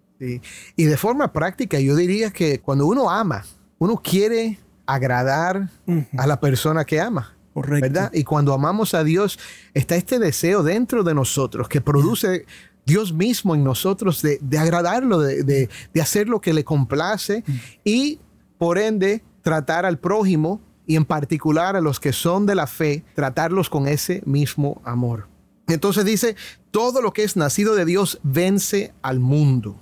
Y 0.76 0.84
de 0.84 0.98
forma 0.98 1.34
práctica, 1.34 1.80
yo 1.80 1.96
diría 1.96 2.30
que 2.32 2.60
cuando 2.60 2.86
uno 2.86 3.10
ama, 3.10 3.44
uno 3.80 3.98
quiere 3.98 4.60
agradar 4.86 5.70
a 6.18 6.28
la 6.28 6.40
persona 6.40 6.86
que 6.86 7.00
ama. 7.00 7.36
Correcto. 7.54 7.82
¿verdad? 7.82 8.12
Y 8.14 8.24
cuando 8.24 8.54
amamos 8.54 8.94
a 8.94 9.04
Dios, 9.04 9.38
está 9.74 9.96
este 9.96 10.20
deseo 10.20 10.64
dentro 10.64 11.04
de 11.04 11.14
nosotros 11.14 11.68
que 11.68 11.82
produce 11.82 12.46
Dios 12.86 13.14
mismo 13.14 13.56
en 13.56 13.64
nosotros 13.64 14.22
de, 14.22 14.40
agradarlo, 14.58 15.20
de, 15.20 15.44
de, 15.44 16.02
hacer 16.02 16.28
lo 16.28 16.42
que 16.42 16.54
le 16.54 16.64
complace 16.64 17.44
y 17.84 18.20
por 18.58 18.78
ende 18.78 19.24
tratar 19.42 19.86
al 19.86 20.00
prójimo 20.00 20.62
y 20.86 20.96
en 20.96 21.06
particular 21.06 21.76
a 21.76 21.82
los 21.82 22.00
que 22.00 22.12
son 22.12 22.46
de 22.46 22.56
la 22.56 22.68
fe, 22.68 23.04
tratarlos 23.16 23.70
con 23.70 23.88
ese 23.88 24.22
mismo 24.26 24.82
amor. 24.84 25.28
Entonces 25.68 26.06
dice, 26.06 26.36
todo 26.72 27.02
lo 27.02 27.14
que 27.14 27.24
es 27.24 27.38
nacido 27.38 27.76
de 27.76 27.86
Dios 27.86 28.20
vence 28.24 28.94
al 29.02 29.20
mundo. 29.20 29.80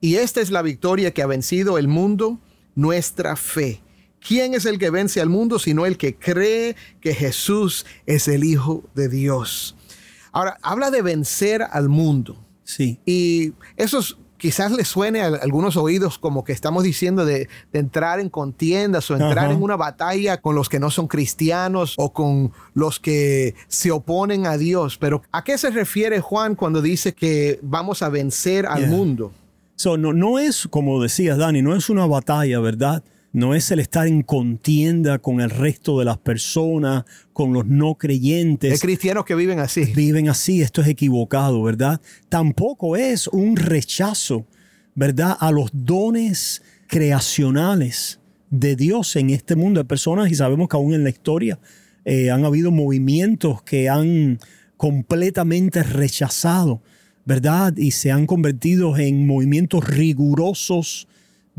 Y 0.00 0.16
esta 0.16 0.40
es 0.40 0.50
la 0.50 0.62
victoria 0.62 1.12
que 1.12 1.22
ha 1.22 1.26
vencido 1.26 1.78
el 1.78 1.88
mundo, 1.88 2.38
nuestra 2.74 3.36
fe. 3.36 3.82
¿Quién 4.20 4.54
es 4.54 4.64
el 4.64 4.78
que 4.78 4.90
vence 4.90 5.20
al 5.20 5.28
mundo 5.28 5.58
sino 5.58 5.86
el 5.86 5.96
que 5.96 6.16
cree 6.16 6.76
que 7.00 7.14
Jesús 7.14 7.86
es 8.06 8.26
el 8.28 8.44
Hijo 8.44 8.84
de 8.94 9.08
Dios? 9.08 9.76
Ahora, 10.32 10.58
habla 10.62 10.90
de 10.90 11.02
vencer 11.02 11.62
al 11.70 11.88
mundo. 11.88 12.44
Sí. 12.64 13.00
Y 13.06 13.52
eso 13.76 14.00
quizás 14.38 14.72
le 14.72 14.84
suene 14.84 15.20
a 15.20 15.26
algunos 15.26 15.76
oídos 15.76 16.18
como 16.18 16.44
que 16.44 16.52
estamos 16.52 16.84
diciendo 16.84 17.24
de, 17.24 17.48
entrar 17.72 18.20
en 18.20 18.30
contiendas 18.30 19.10
o 19.10 19.16
entrar 19.16 19.50
en 19.50 19.62
una 19.62 19.76
batalla 19.76 20.40
con 20.40 20.54
los 20.54 20.68
que 20.68 20.78
no 20.78 20.90
son 20.90 21.08
cristianos 21.08 21.94
o 21.98 22.12
con 22.12 22.52
los 22.72 23.00
que 23.00 23.54
se 23.66 23.90
oponen 23.90 24.46
a 24.46 24.56
Dios. 24.56 24.96
Pero 24.96 25.22
¿a 25.32 25.44
qué 25.44 25.58
se 25.58 25.70
refiere 25.70 26.20
Juan 26.20 26.54
cuando 26.54 26.80
dice 26.80 27.12
que 27.14 27.58
vamos 27.62 28.02
a 28.02 28.08
vencer 28.08 28.66
al 28.66 28.86
mundo? 28.86 29.32
no, 29.84 30.12
no 30.12 30.38
es, 30.38 30.66
como 30.68 31.02
decías, 31.02 31.38
Dani, 31.38 31.62
no 31.62 31.76
es 31.76 31.88
una 31.88 32.06
batalla, 32.06 32.58
¿verdad? 32.60 33.02
No 33.38 33.54
es 33.54 33.70
el 33.70 33.78
estar 33.78 34.08
en 34.08 34.22
contienda 34.22 35.20
con 35.20 35.40
el 35.40 35.50
resto 35.50 36.00
de 36.00 36.04
las 36.04 36.18
personas, 36.18 37.04
con 37.32 37.52
los 37.52 37.66
no 37.66 37.94
creyentes. 37.94 38.72
Hay 38.72 38.78
cristianos 38.80 39.24
que 39.24 39.36
viven 39.36 39.60
así. 39.60 39.84
Viven 39.94 40.28
así, 40.28 40.60
esto 40.60 40.82
es 40.82 40.88
equivocado, 40.88 41.62
¿verdad? 41.62 42.00
Tampoco 42.28 42.96
es 42.96 43.28
un 43.28 43.54
rechazo, 43.54 44.44
¿verdad? 44.96 45.36
A 45.38 45.52
los 45.52 45.70
dones 45.72 46.62
creacionales 46.88 48.18
de 48.50 48.74
Dios 48.74 49.14
en 49.14 49.30
este 49.30 49.54
mundo 49.54 49.78
de 49.78 49.84
personas 49.84 50.32
y 50.32 50.34
sabemos 50.34 50.68
que 50.68 50.76
aún 50.76 50.92
en 50.92 51.04
la 51.04 51.10
historia 51.10 51.60
eh, 52.04 52.32
han 52.32 52.44
habido 52.44 52.72
movimientos 52.72 53.62
que 53.62 53.88
han 53.88 54.40
completamente 54.76 55.84
rechazado 55.84 56.82
¿verdad? 57.24 57.76
Y 57.76 57.90
se 57.90 58.10
han 58.10 58.24
convertido 58.24 58.96
en 58.96 59.26
movimientos 59.26 59.86
rigurosos 59.86 61.08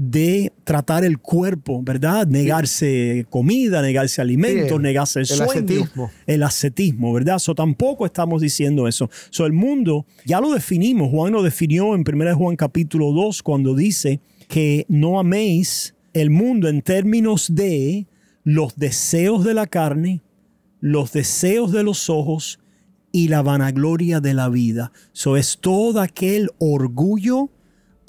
de 0.01 0.53
tratar 0.63 1.03
el 1.03 1.19
cuerpo, 1.19 1.83
¿verdad? 1.83 2.25
Negarse 2.25 3.25
comida, 3.29 3.81
negarse 3.81 4.21
alimentos, 4.21 4.79
negarse 4.79 5.19
el, 5.19 5.25
sueño, 5.25 5.43
ascetismo. 5.43 6.11
el 6.25 6.43
ascetismo, 6.43 7.11
¿verdad? 7.11 7.35
Eso 7.35 7.53
tampoco 7.53 8.05
estamos 8.05 8.41
diciendo 8.41 8.87
eso. 8.87 9.09
So, 9.29 9.45
el 9.45 9.51
mundo, 9.51 10.05
ya 10.25 10.39
lo 10.39 10.53
definimos, 10.53 11.09
Juan 11.09 11.33
lo 11.33 11.43
definió 11.43 11.95
en 11.95 12.05
1 12.07 12.37
Juan 12.37 12.55
capítulo 12.55 13.11
2 13.11 13.43
cuando 13.43 13.75
dice 13.75 14.21
que 14.47 14.85
no 14.87 15.19
améis 15.19 15.95
el 16.13 16.29
mundo 16.29 16.69
en 16.69 16.81
términos 16.81 17.53
de 17.53 18.07
los 18.45 18.77
deseos 18.77 19.43
de 19.43 19.53
la 19.53 19.67
carne, 19.67 20.21
los 20.79 21.11
deseos 21.11 21.73
de 21.73 21.83
los 21.83 22.09
ojos 22.09 22.61
y 23.11 23.27
la 23.27 23.41
vanagloria 23.41 24.21
de 24.21 24.33
la 24.33 24.47
vida. 24.47 24.93
Eso 25.13 25.35
es 25.35 25.57
todo 25.59 25.99
aquel 25.99 26.51
orgullo, 26.57 27.49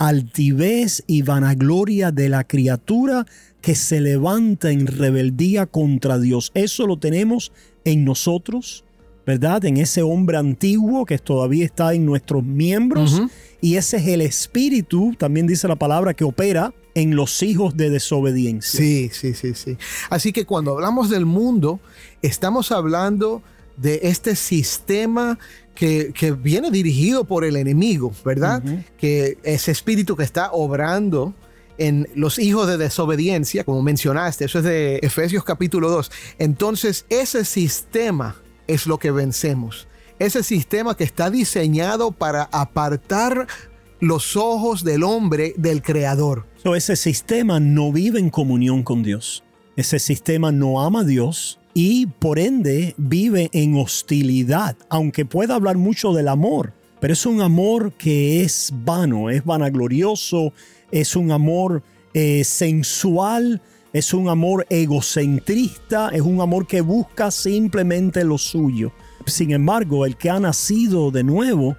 altivez 0.00 1.04
y 1.06 1.20
vanagloria 1.20 2.10
de 2.10 2.30
la 2.30 2.44
criatura 2.44 3.26
que 3.60 3.74
se 3.74 4.00
levanta 4.00 4.70
en 4.70 4.86
rebeldía 4.86 5.66
contra 5.66 6.18
Dios. 6.18 6.50
Eso 6.54 6.86
lo 6.86 6.98
tenemos 6.98 7.52
en 7.84 8.06
nosotros, 8.06 8.82
¿verdad? 9.26 9.62
En 9.66 9.76
ese 9.76 10.00
hombre 10.00 10.38
antiguo 10.38 11.04
que 11.04 11.18
todavía 11.18 11.66
está 11.66 11.92
en 11.92 12.06
nuestros 12.06 12.42
miembros. 12.42 13.20
Y 13.60 13.76
ese 13.76 13.98
es 13.98 14.06
el 14.06 14.22
espíritu, 14.22 15.14
también 15.18 15.46
dice 15.46 15.68
la 15.68 15.76
palabra, 15.76 16.14
que 16.14 16.24
opera 16.24 16.72
en 16.94 17.14
los 17.14 17.42
hijos 17.42 17.76
de 17.76 17.90
desobediencia. 17.90 18.80
Sí, 18.80 19.10
sí, 19.12 19.34
sí, 19.34 19.52
sí. 19.54 19.76
Así 20.08 20.32
que 20.32 20.46
cuando 20.46 20.72
hablamos 20.72 21.10
del 21.10 21.26
mundo, 21.26 21.78
estamos 22.22 22.72
hablando 22.72 23.42
de 23.80 24.00
este 24.02 24.36
sistema 24.36 25.38
que, 25.74 26.36
viene 26.38 26.70
dirigido 26.70 27.24
por 27.24 27.44
el 27.44 27.56
enemigo, 27.56 28.12
¿verdad? 28.24 28.62
Que 28.98 29.38
ese 29.42 29.70
espíritu 29.70 30.16
que 30.16 30.24
está 30.24 30.52
obrando 30.52 31.34
en 31.78 32.06
los 32.14 32.38
hijos 32.38 32.66
de 32.68 32.76
desobediencia, 32.76 33.64
como 33.64 33.80
mencionaste, 33.82 34.44
eso 34.44 34.58
es 34.58 34.64
de 34.64 34.96
Efesios 34.98 35.44
capítulo 35.44 35.88
2. 35.88 36.10
Entonces, 36.38 37.06
ese 37.08 37.46
sistema 37.46 38.36
es 38.66 38.86
lo 38.86 38.98
que 38.98 39.10
vencemos. 39.10 39.88
Ese 40.18 40.42
sistema 40.42 40.94
que 40.94 41.04
está 41.04 41.30
diseñado 41.30 42.12
para 42.12 42.50
apartar 42.52 43.46
los 44.00 44.36
ojos 44.36 44.84
del 44.84 45.02
hombre 45.02 45.54
del 45.56 45.80
creador. 45.80 46.46
ese 46.76 46.96
sistema 46.96 47.58
no 47.60 47.92
vive 47.92 48.18
en 48.18 48.28
comunión 48.28 48.82
con 48.82 49.02
Dios. 49.02 49.42
Ese 49.76 49.98
sistema 49.98 50.52
no 50.52 50.82
ama 50.82 51.00
a 51.00 51.04
Dios 51.04 51.59
y 51.82 52.04
por 52.04 52.38
ende 52.38 52.94
vive 52.98 53.48
en 53.54 53.74
hostilidad, 53.74 54.76
aunque 54.90 55.24
pueda 55.24 55.54
hablar 55.54 55.78
mucho 55.78 56.12
del 56.12 56.28
amor, 56.28 56.74
pero 57.00 57.14
es 57.14 57.24
un 57.24 57.40
amor 57.40 57.94
que 57.94 58.42
es 58.42 58.70
vano, 58.84 59.30
es 59.30 59.46
vanaglorioso, 59.46 60.52
es 60.90 61.16
un 61.16 61.30
amor 61.30 61.82
eh, 62.12 62.44
sensual, 62.44 63.62
es 63.94 64.12
un 64.12 64.28
amor 64.28 64.66
egocentrista, 64.68 66.10
es 66.10 66.20
un 66.20 66.42
amor 66.42 66.66
que 66.66 66.82
busca 66.82 67.30
simplemente 67.30 68.24
lo 68.24 68.36
suyo. 68.36 68.92
Sin 69.24 69.50
embargo, 69.50 70.04
el 70.04 70.18
que 70.18 70.28
ha 70.28 70.38
nacido 70.38 71.10
de 71.10 71.24
nuevo, 71.24 71.78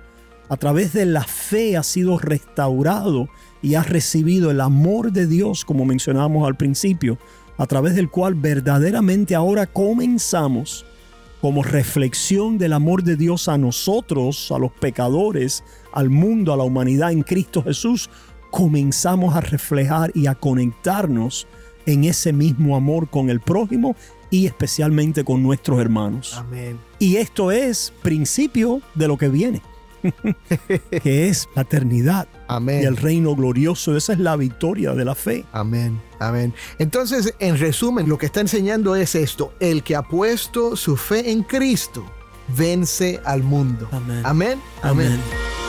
a 0.50 0.58
través 0.58 0.94
de 0.94 1.06
la 1.06 1.24
fe 1.24 1.78
ha 1.78 1.84
sido 1.84 2.18
restaurado 2.18 3.30
y 3.62 3.76
ha 3.76 3.84
recibido 3.84 4.50
el 4.50 4.62
amor 4.62 5.12
de 5.12 5.28
Dios, 5.28 5.64
como 5.64 5.86
mencionábamos 5.86 6.48
al 6.48 6.58
principio, 6.58 7.20
a 7.62 7.68
través 7.68 7.94
del 7.94 8.10
cual 8.10 8.34
verdaderamente 8.34 9.36
ahora 9.36 9.68
comenzamos 9.68 10.84
como 11.42 11.62
reflexión 11.62 12.58
del 12.58 12.74
amor 12.74 13.04
de 13.04 13.16
Dios 13.16 13.48
a 13.48 13.56
nosotros, 13.60 14.52
a 14.52 14.58
los 14.58 14.72
pecadores, 14.72 15.64
al 15.94 16.10
mundo, 16.10 16.54
a 16.54 16.58
la 16.58 16.64
humanidad 16.64 17.12
en 17.12 17.22
Cristo 17.22 17.62
Jesús, 17.62 18.10
comenzamos 18.50 19.36
a 19.36 19.42
reflejar 19.42 20.12
y 20.16 20.26
a 20.26 20.34
conectarnos 20.34 21.46
en 21.86 22.06
ese 22.06 22.34
mismo 22.34 22.76
amor 22.76 23.12
con 23.12 23.30
el 23.30 23.42
prójimo 23.42 23.96
y 24.32 24.48
especialmente 24.48 25.24
con 25.24 25.44
nuestros 25.44 25.80
hermanos. 25.80 26.34
Amén. 26.38 26.80
Y 26.98 27.18
esto 27.18 27.52
es 27.52 27.94
principio 28.02 28.82
de 28.96 29.08
lo 29.08 29.20
que 29.20 29.30
viene. 29.30 29.62
que 31.04 31.30
es 31.30 31.48
la 31.56 31.64
eternidad 31.64 32.28
Amén. 32.48 32.84
y 32.84 32.86
el 32.86 32.98
reino 32.98 33.36
glorioso. 33.36 33.96
Esa 33.96 34.14
es 34.14 34.20
la 34.20 34.36
victoria 34.36 34.94
de 34.94 35.06
la 35.06 35.16
fe. 35.16 35.46
Amén. 35.52 36.02
Amén. 36.20 36.54
Entonces, 36.80 37.34
en 37.40 37.58
resumen, 37.58 38.08
lo 38.08 38.18
que 38.18 38.28
está 38.28 38.42
enseñando 38.42 38.96
es 38.96 39.16
esto. 39.16 39.54
El 39.60 39.84
que 39.84 39.96
ha 39.96 40.04
puesto 40.04 40.76
su 40.76 40.98
fe 40.98 41.32
en 41.32 41.44
Cristo 41.44 42.06
vence 42.58 43.20
al 43.26 43.44
mundo. 43.44 43.88
Amén. 43.92 44.22
Amén. 44.24 44.62
Amén. 44.82 45.61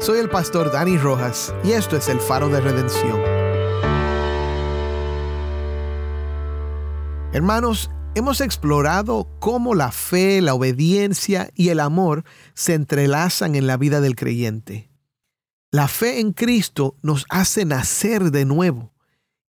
Soy 0.00 0.18
el 0.18 0.30
pastor 0.30 0.72
Dani 0.72 0.96
Rojas 0.96 1.54
y 1.62 1.72
esto 1.72 1.94
es 1.94 2.08
el 2.08 2.20
faro 2.20 2.48
de 2.48 2.62
redención. 2.62 3.20
Hermanos, 7.34 7.90
hemos 8.14 8.40
explorado 8.40 9.28
cómo 9.40 9.74
la 9.74 9.92
fe, 9.92 10.40
la 10.40 10.54
obediencia 10.54 11.50
y 11.54 11.68
el 11.68 11.80
amor 11.80 12.24
se 12.54 12.72
entrelazan 12.72 13.54
en 13.54 13.66
la 13.66 13.76
vida 13.76 14.00
del 14.00 14.16
creyente. 14.16 14.88
La 15.70 15.86
fe 15.86 16.20
en 16.20 16.32
Cristo 16.32 16.96
nos 17.02 17.26
hace 17.28 17.66
nacer 17.66 18.30
de 18.30 18.46
nuevo 18.46 18.94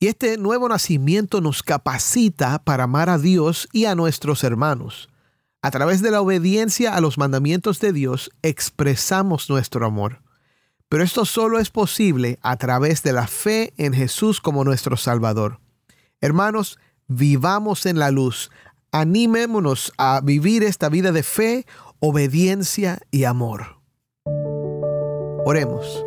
Y 0.01 0.07
este 0.07 0.37
nuevo 0.37 0.67
nacimiento 0.67 1.39
nos 1.39 1.63
capacita 1.63 2.61
para 2.61 2.83
amar 2.83 3.09
a 3.09 3.17
Dios 3.17 3.69
y 3.71 3.85
a 3.85 3.95
nuestros 3.95 4.43
hermanos. 4.43 5.07
A 5.61 5.71
través 5.71 6.01
de 6.01 6.11
la 6.11 6.19
obediencia 6.19 6.93
a 6.93 6.99
los 6.99 7.17
mandamientos 7.17 7.79
de 7.79 7.93
Dios 7.93 8.31
expresamos 8.41 9.49
nuestro 9.49 9.85
amor. 9.85 10.21
Pero 10.91 11.05
esto 11.05 11.23
solo 11.23 11.57
es 11.57 11.69
posible 11.69 12.37
a 12.41 12.57
través 12.57 13.01
de 13.01 13.13
la 13.13 13.25
fe 13.25 13.73
en 13.77 13.93
Jesús 13.93 14.41
como 14.41 14.65
nuestro 14.65 14.97
Salvador. 14.97 15.61
Hermanos, 16.19 16.79
vivamos 17.07 17.85
en 17.85 17.97
la 17.97 18.11
luz. 18.11 18.51
Animémonos 18.91 19.93
a 19.97 20.19
vivir 20.21 20.65
esta 20.65 20.89
vida 20.89 21.13
de 21.13 21.23
fe, 21.23 21.65
obediencia 22.01 22.99
y 23.09 23.23
amor. 23.23 23.77
Oremos. 25.45 26.05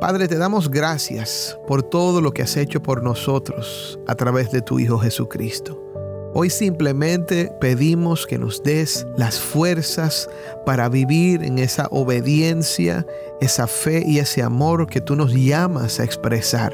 Padre, 0.00 0.26
te 0.26 0.38
damos 0.38 0.70
gracias 0.70 1.58
por 1.68 1.82
todo 1.82 2.22
lo 2.22 2.32
que 2.32 2.40
has 2.40 2.56
hecho 2.56 2.82
por 2.82 3.02
nosotros 3.02 4.00
a 4.08 4.14
través 4.14 4.50
de 4.52 4.62
tu 4.62 4.78
Hijo 4.78 4.98
Jesucristo. 4.98 5.99
Hoy 6.32 6.48
simplemente 6.48 7.50
pedimos 7.60 8.24
que 8.24 8.38
nos 8.38 8.62
des 8.62 9.04
las 9.16 9.40
fuerzas 9.40 10.30
para 10.64 10.88
vivir 10.88 11.42
en 11.42 11.58
esa 11.58 11.88
obediencia, 11.90 13.04
esa 13.40 13.66
fe 13.66 14.04
y 14.06 14.20
ese 14.20 14.42
amor 14.42 14.86
que 14.86 15.00
tú 15.00 15.16
nos 15.16 15.34
llamas 15.34 15.98
a 15.98 16.04
expresar. 16.04 16.72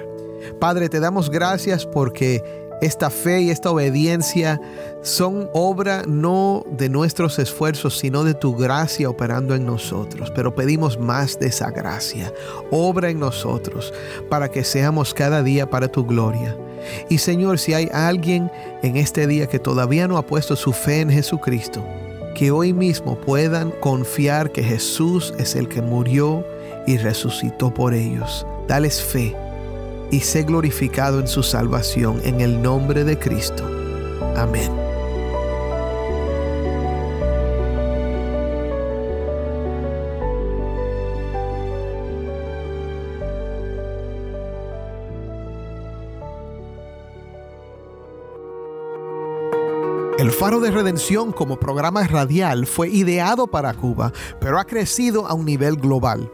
Padre, 0.61 0.91
te 0.91 1.01
damos 1.01 1.31
gracias 1.31 1.87
porque 1.87 2.66
esta 2.81 3.11
fe 3.11 3.41
y 3.43 3.51
esta 3.51 3.71
obediencia 3.71 4.61
son 5.03 5.49
obra 5.53 6.03
no 6.07 6.65
de 6.71 6.89
nuestros 6.89 7.39
esfuerzos, 7.39 7.99
sino 7.99 8.25
de 8.25 8.35
tu 8.35 8.55
gracia 8.55 9.09
operando 9.09 9.55
en 9.55 9.65
nosotros. 9.65 10.31
Pero 10.35 10.55
pedimos 10.55 10.99
más 10.99 11.39
de 11.39 11.47
esa 11.47 11.71
gracia. 11.71 12.33
Obra 12.71 13.11
en 13.11 13.21
nosotros 13.21 13.95
para 14.29 14.51
que 14.51 14.65
seamos 14.65 15.15
cada 15.15 15.43
día 15.43 15.71
para 15.71 15.89
tu 15.89 16.05
gloria. 16.05 16.57
Y 17.09 17.19
Señor, 17.19 17.59
si 17.59 17.75
hay 17.75 17.89
alguien 17.93 18.51
en 18.83 18.97
este 18.97 19.27
día 19.27 19.47
que 19.47 19.59
todavía 19.59 20.07
no 20.07 20.19
ha 20.19 20.27
puesto 20.27 20.55
su 20.55 20.73
fe 20.73 21.01
en 21.01 21.11
Jesucristo, 21.11 21.85
que 22.35 22.51
hoy 22.51 22.73
mismo 22.73 23.19
puedan 23.19 23.71
confiar 23.81 24.53
que 24.53 24.63
Jesús 24.63 25.33
es 25.39 25.57
el 25.57 25.69
que 25.69 25.81
murió 25.81 26.45
y 26.87 26.99
resucitó 26.99 27.73
por 27.73 27.95
ellos. 27.95 28.47
Dales 28.69 29.01
fe 29.01 29.35
y 30.11 30.21
sé 30.21 30.43
glorificado 30.43 31.21
en 31.21 31.29
su 31.29 31.43
salvación 31.43 32.21
en 32.25 32.41
el 32.41 32.63
nombre 32.63 33.05
de 33.05 33.19
Cristo. 33.19 33.65
Amén. 34.37 34.87
El 50.19 50.33
Faro 50.33 50.61
de 50.61 50.71
Redención 50.71 51.31
como 51.31 51.61
programa 51.61 52.03
radial 52.07 52.67
fue 52.67 52.89
ideado 52.89 53.47
para 53.47 53.75
Cuba, 53.75 54.13
pero 54.41 54.59
ha 54.59 54.65
crecido 54.65 55.27
a 55.27 55.35
un 55.35 55.45
nivel 55.45 55.77
global. 55.77 56.33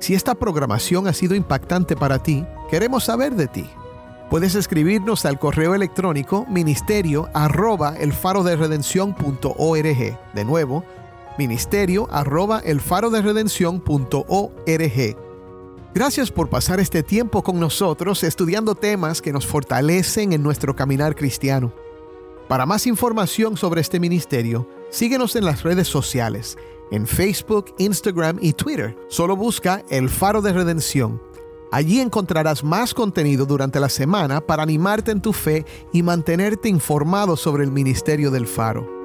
Si 0.00 0.14
esta 0.14 0.34
programación 0.34 1.08
ha 1.08 1.12
sido 1.14 1.34
impactante 1.34 1.96
para 1.96 2.22
ti, 2.22 2.44
queremos 2.70 3.04
saber 3.04 3.34
de 3.34 3.48
ti. 3.48 3.68
Puedes 4.30 4.54
escribirnos 4.54 5.24
al 5.26 5.40
correo 5.40 5.74
electrónico 5.74 6.46
ministerio 6.48 7.28
arroba 7.34 7.96
el 7.98 8.12
de 10.34 10.44
nuevo, 10.44 10.84
ministerio 11.36 12.08
arroba 12.12 12.60
el 12.64 12.80
Gracias 15.92 16.30
por 16.30 16.48
pasar 16.48 16.78
este 16.78 17.02
tiempo 17.02 17.42
con 17.42 17.58
nosotros 17.58 18.22
estudiando 18.22 18.76
temas 18.76 19.20
que 19.20 19.32
nos 19.32 19.44
fortalecen 19.44 20.32
en 20.32 20.42
nuestro 20.42 20.76
caminar 20.76 21.16
cristiano. 21.16 21.72
Para 22.48 22.66
más 22.66 22.86
información 22.86 23.56
sobre 23.56 23.80
este 23.80 23.98
ministerio, 23.98 24.68
síguenos 24.90 25.34
en 25.34 25.44
las 25.44 25.64
redes 25.64 25.88
sociales 25.88 26.56
en 26.90 27.06
Facebook, 27.06 27.74
Instagram 27.78 28.38
y 28.40 28.52
Twitter. 28.52 28.96
Solo 29.08 29.36
busca 29.36 29.82
El 29.88 30.08
Faro 30.08 30.42
de 30.42 30.52
Redención. 30.52 31.20
Allí 31.72 32.00
encontrarás 32.00 32.64
más 32.64 32.94
contenido 32.94 33.46
durante 33.46 33.78
la 33.78 33.88
semana 33.88 34.40
para 34.40 34.64
animarte 34.64 35.12
en 35.12 35.20
tu 35.20 35.32
fe 35.32 35.64
y 35.92 36.02
mantenerte 36.02 36.68
informado 36.68 37.36
sobre 37.36 37.62
el 37.62 37.70
ministerio 37.70 38.32
del 38.32 38.48
Faro. 38.48 39.00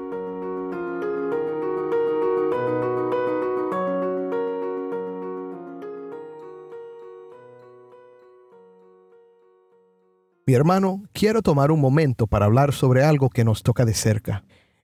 Mi 10.48 10.54
hermano, 10.54 11.04
quiero 11.12 11.42
tomar 11.42 11.72
un 11.72 11.82
momento 11.82 12.28
para 12.28 12.46
hablar 12.46 12.72
sobre 12.74 13.04
algo 13.04 13.30
que 13.30 13.44
nos 13.44 13.64
toca 13.64 13.84
de 13.84 13.96
cerca. 13.96 14.44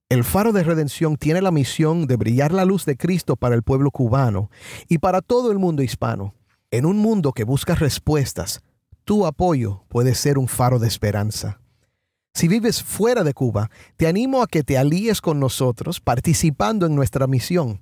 El 0.10 0.24
faro 0.24 0.52
de 0.52 0.64
redención 0.64 1.18
tiene 1.18 1.42
la 1.42 1.52
misión 1.52 2.06
de 2.06 2.18
brillar 2.18 2.52
la 2.52 2.66
luz 2.66 2.86
de 2.86 2.98
Cristo 2.98 3.36
para 3.36 3.56
el 3.56 3.64
pueblo 3.64 3.92
cubano 3.92 4.50
y 4.90 4.98
para 4.98 5.22
todo 5.22 5.52
el 5.52 5.60
mundo 5.60 5.84
hispano. 5.84 6.34
En 6.74 6.86
un 6.86 7.00
mundo 7.00 7.34
que 7.34 7.44
busca 7.44 7.76
respuestas, 7.76 8.62
tu 9.04 9.26
apoyo 9.26 9.84
puede 9.90 10.16
ser 10.16 10.38
un 10.38 10.48
faro 10.48 10.80
de 10.80 10.88
esperanza. 10.88 11.60
Si 12.34 12.48
vives 12.48 12.82
fuera 12.82 13.26
de 13.26 13.34
Cuba, 13.34 13.70
te 13.98 14.08
animo 14.08 14.42
a 14.42 14.48
que 14.48 14.64
te 14.64 14.78
alíes 14.78 15.20
con 15.20 15.38
nosotros 15.38 16.00
participando 16.00 16.86
en 16.86 16.96
nuestra 16.96 17.28
misión. 17.28 17.82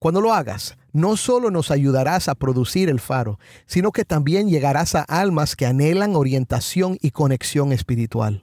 Cuando 0.00 0.20
lo 0.20 0.34
hagas, 0.34 0.76
no 0.92 1.16
solo 1.16 1.52
nos 1.52 1.70
ayudarás 1.70 2.26
a 2.26 2.34
producir 2.34 2.88
el 2.88 2.98
faro, 2.98 3.38
sino 3.66 3.92
que 3.92 4.04
también 4.04 4.48
llegarás 4.48 4.96
a 4.96 5.02
almas 5.02 5.54
que 5.54 5.66
anhelan 5.66 6.16
orientación 6.16 6.98
y 7.00 7.12
conexión 7.12 7.70
espiritual. 7.70 8.42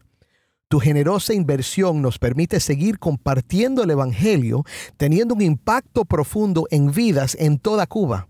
Tu 0.70 0.80
generosa 0.80 1.34
inversión 1.34 2.02
nos 2.02 2.18
permite 2.18 2.62
seguir 2.62 2.98
compartiendo 2.98 3.84
el 3.84 3.90
Evangelio, 3.90 4.64
teniendo 4.96 5.36
un 5.36 5.42
impacto 5.42 6.06
profundo 6.06 6.66
en 6.72 6.94
vidas 6.94 7.36
en 7.38 7.60
toda 7.60 7.88
Cuba. 7.88 8.30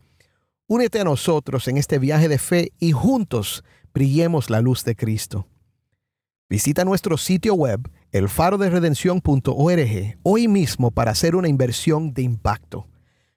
Únete 0.73 1.01
a 1.01 1.03
nosotros 1.03 1.67
en 1.67 1.75
este 1.75 1.99
viaje 1.99 2.29
de 2.29 2.37
fe 2.37 2.71
y 2.79 2.93
juntos 2.93 3.65
brillemos 3.93 4.49
la 4.49 4.61
luz 4.61 4.85
de 4.85 4.95
Cristo. 4.95 5.49
Visita 6.49 6.85
nuestro 6.85 7.17
sitio 7.17 7.55
web, 7.55 7.91
elfaroderedención.org, 8.13 10.17
hoy 10.23 10.47
mismo 10.47 10.91
para 10.91 11.11
hacer 11.11 11.35
una 11.35 11.49
inversión 11.49 12.13
de 12.13 12.21
impacto. 12.21 12.87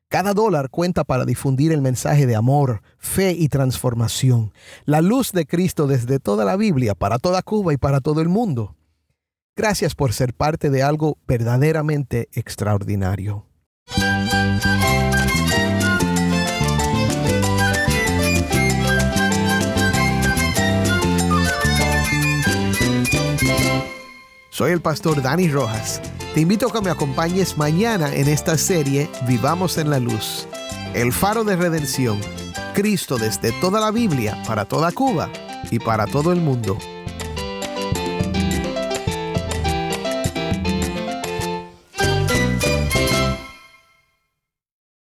Cada 0.09 0.33
dólar 0.33 0.71
cuenta 0.71 1.03
para 1.03 1.25
difundir 1.25 1.73
el 1.73 1.83
mensaje 1.83 2.27
de 2.27 2.37
amor, 2.37 2.83
fe 2.99 3.33
y 3.33 3.49
transformación, 3.49 4.53
la 4.85 5.01
luz 5.01 5.33
de 5.33 5.45
Cristo 5.45 5.89
desde 5.89 6.21
toda 6.21 6.45
la 6.45 6.55
Biblia, 6.55 6.95
para 6.95 7.19
toda 7.19 7.43
Cuba 7.43 7.75
y 7.75 7.79
para 7.79 8.01
todo 8.01 8.21
el 8.21 8.29
mundo. 8.29 8.77
Gracias 9.57 9.97
por 9.97 10.13
ser 10.13 10.35
parte 10.35 10.71
de 10.71 10.85
algo 10.85 11.19
verdaderamente 11.27 12.29
extraordinario. 12.31 13.49
Soy 24.65 24.73
el 24.73 24.81
pastor 24.81 25.21
Dani 25.21 25.51
Rojas. 25.51 26.01
Te 26.33 26.41
invito 26.41 26.67
a 26.67 26.73
que 26.73 26.81
me 26.81 26.89
acompañes 26.89 27.59
mañana 27.59 28.15
en 28.15 28.29
esta 28.29 28.57
serie 28.57 29.11
Vivamos 29.29 29.77
en 29.77 29.91
la 29.91 30.01
Luz. 30.01 30.49
El 30.95 31.13
faro 31.13 31.45
de 31.45 31.55
redención. 31.55 32.19
Cristo 32.73 33.19
desde 33.19 33.53
toda 33.61 33.79
la 33.79 33.91
Biblia, 33.91 34.43
para 34.47 34.65
toda 34.65 34.91
Cuba 34.91 35.29
y 35.71 35.81
para 35.81 36.07
todo 36.07 36.33
el 36.33 36.41
mundo. 36.41 36.79